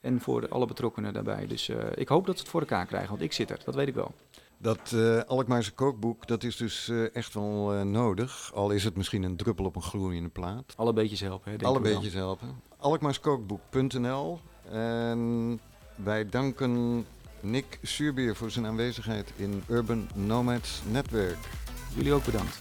En 0.00 0.20
voor 0.20 0.48
alle 0.48 0.66
betrokkenen 0.66 1.12
daarbij. 1.12 1.46
Dus 1.46 1.68
uh, 1.68 1.76
ik 1.94 2.08
hoop 2.08 2.26
dat 2.26 2.36
ze 2.36 2.42
het 2.42 2.50
voor 2.50 2.60
elkaar 2.60 2.86
krijgen, 2.86 3.08
want 3.08 3.22
ik 3.22 3.32
zit 3.32 3.50
er, 3.50 3.60
dat 3.64 3.74
weet 3.74 3.88
ik 3.88 3.94
wel. 3.94 4.14
Dat 4.58 4.92
uh, 4.94 5.20
Alkmaarse 5.20 5.72
kookboek, 5.72 6.26
dat 6.26 6.42
is 6.42 6.56
dus 6.56 6.88
uh, 6.88 7.16
echt 7.16 7.34
wel 7.34 7.84
nodig. 7.84 8.50
Al 8.54 8.70
is 8.70 8.84
het 8.84 8.96
misschien 8.96 9.22
een 9.22 9.36
druppel 9.36 9.64
op 9.64 9.76
een 9.76 9.82
gloeiende 9.82 10.28
plaat. 10.28 10.72
Alle 10.76 10.92
beetjes 10.92 11.20
helpen, 11.20 11.52
hè, 11.52 11.58
Alle 11.66 11.80
beetjes 11.80 12.14
helpen. 12.14 12.48
Alkmaarskookboek.nl 12.76 14.40
En 14.70 15.60
wij 15.94 16.28
danken 16.28 17.04
Nick 17.40 17.78
Suurbier 17.82 18.36
voor 18.36 18.50
zijn 18.50 18.66
aanwezigheid 18.66 19.32
in 19.36 19.62
Urban 19.68 20.08
Nomads 20.14 20.82
Netwerk. 20.90 21.48
Jullie 21.94 22.12
ook 22.12 22.24
bedankt. 22.24 22.58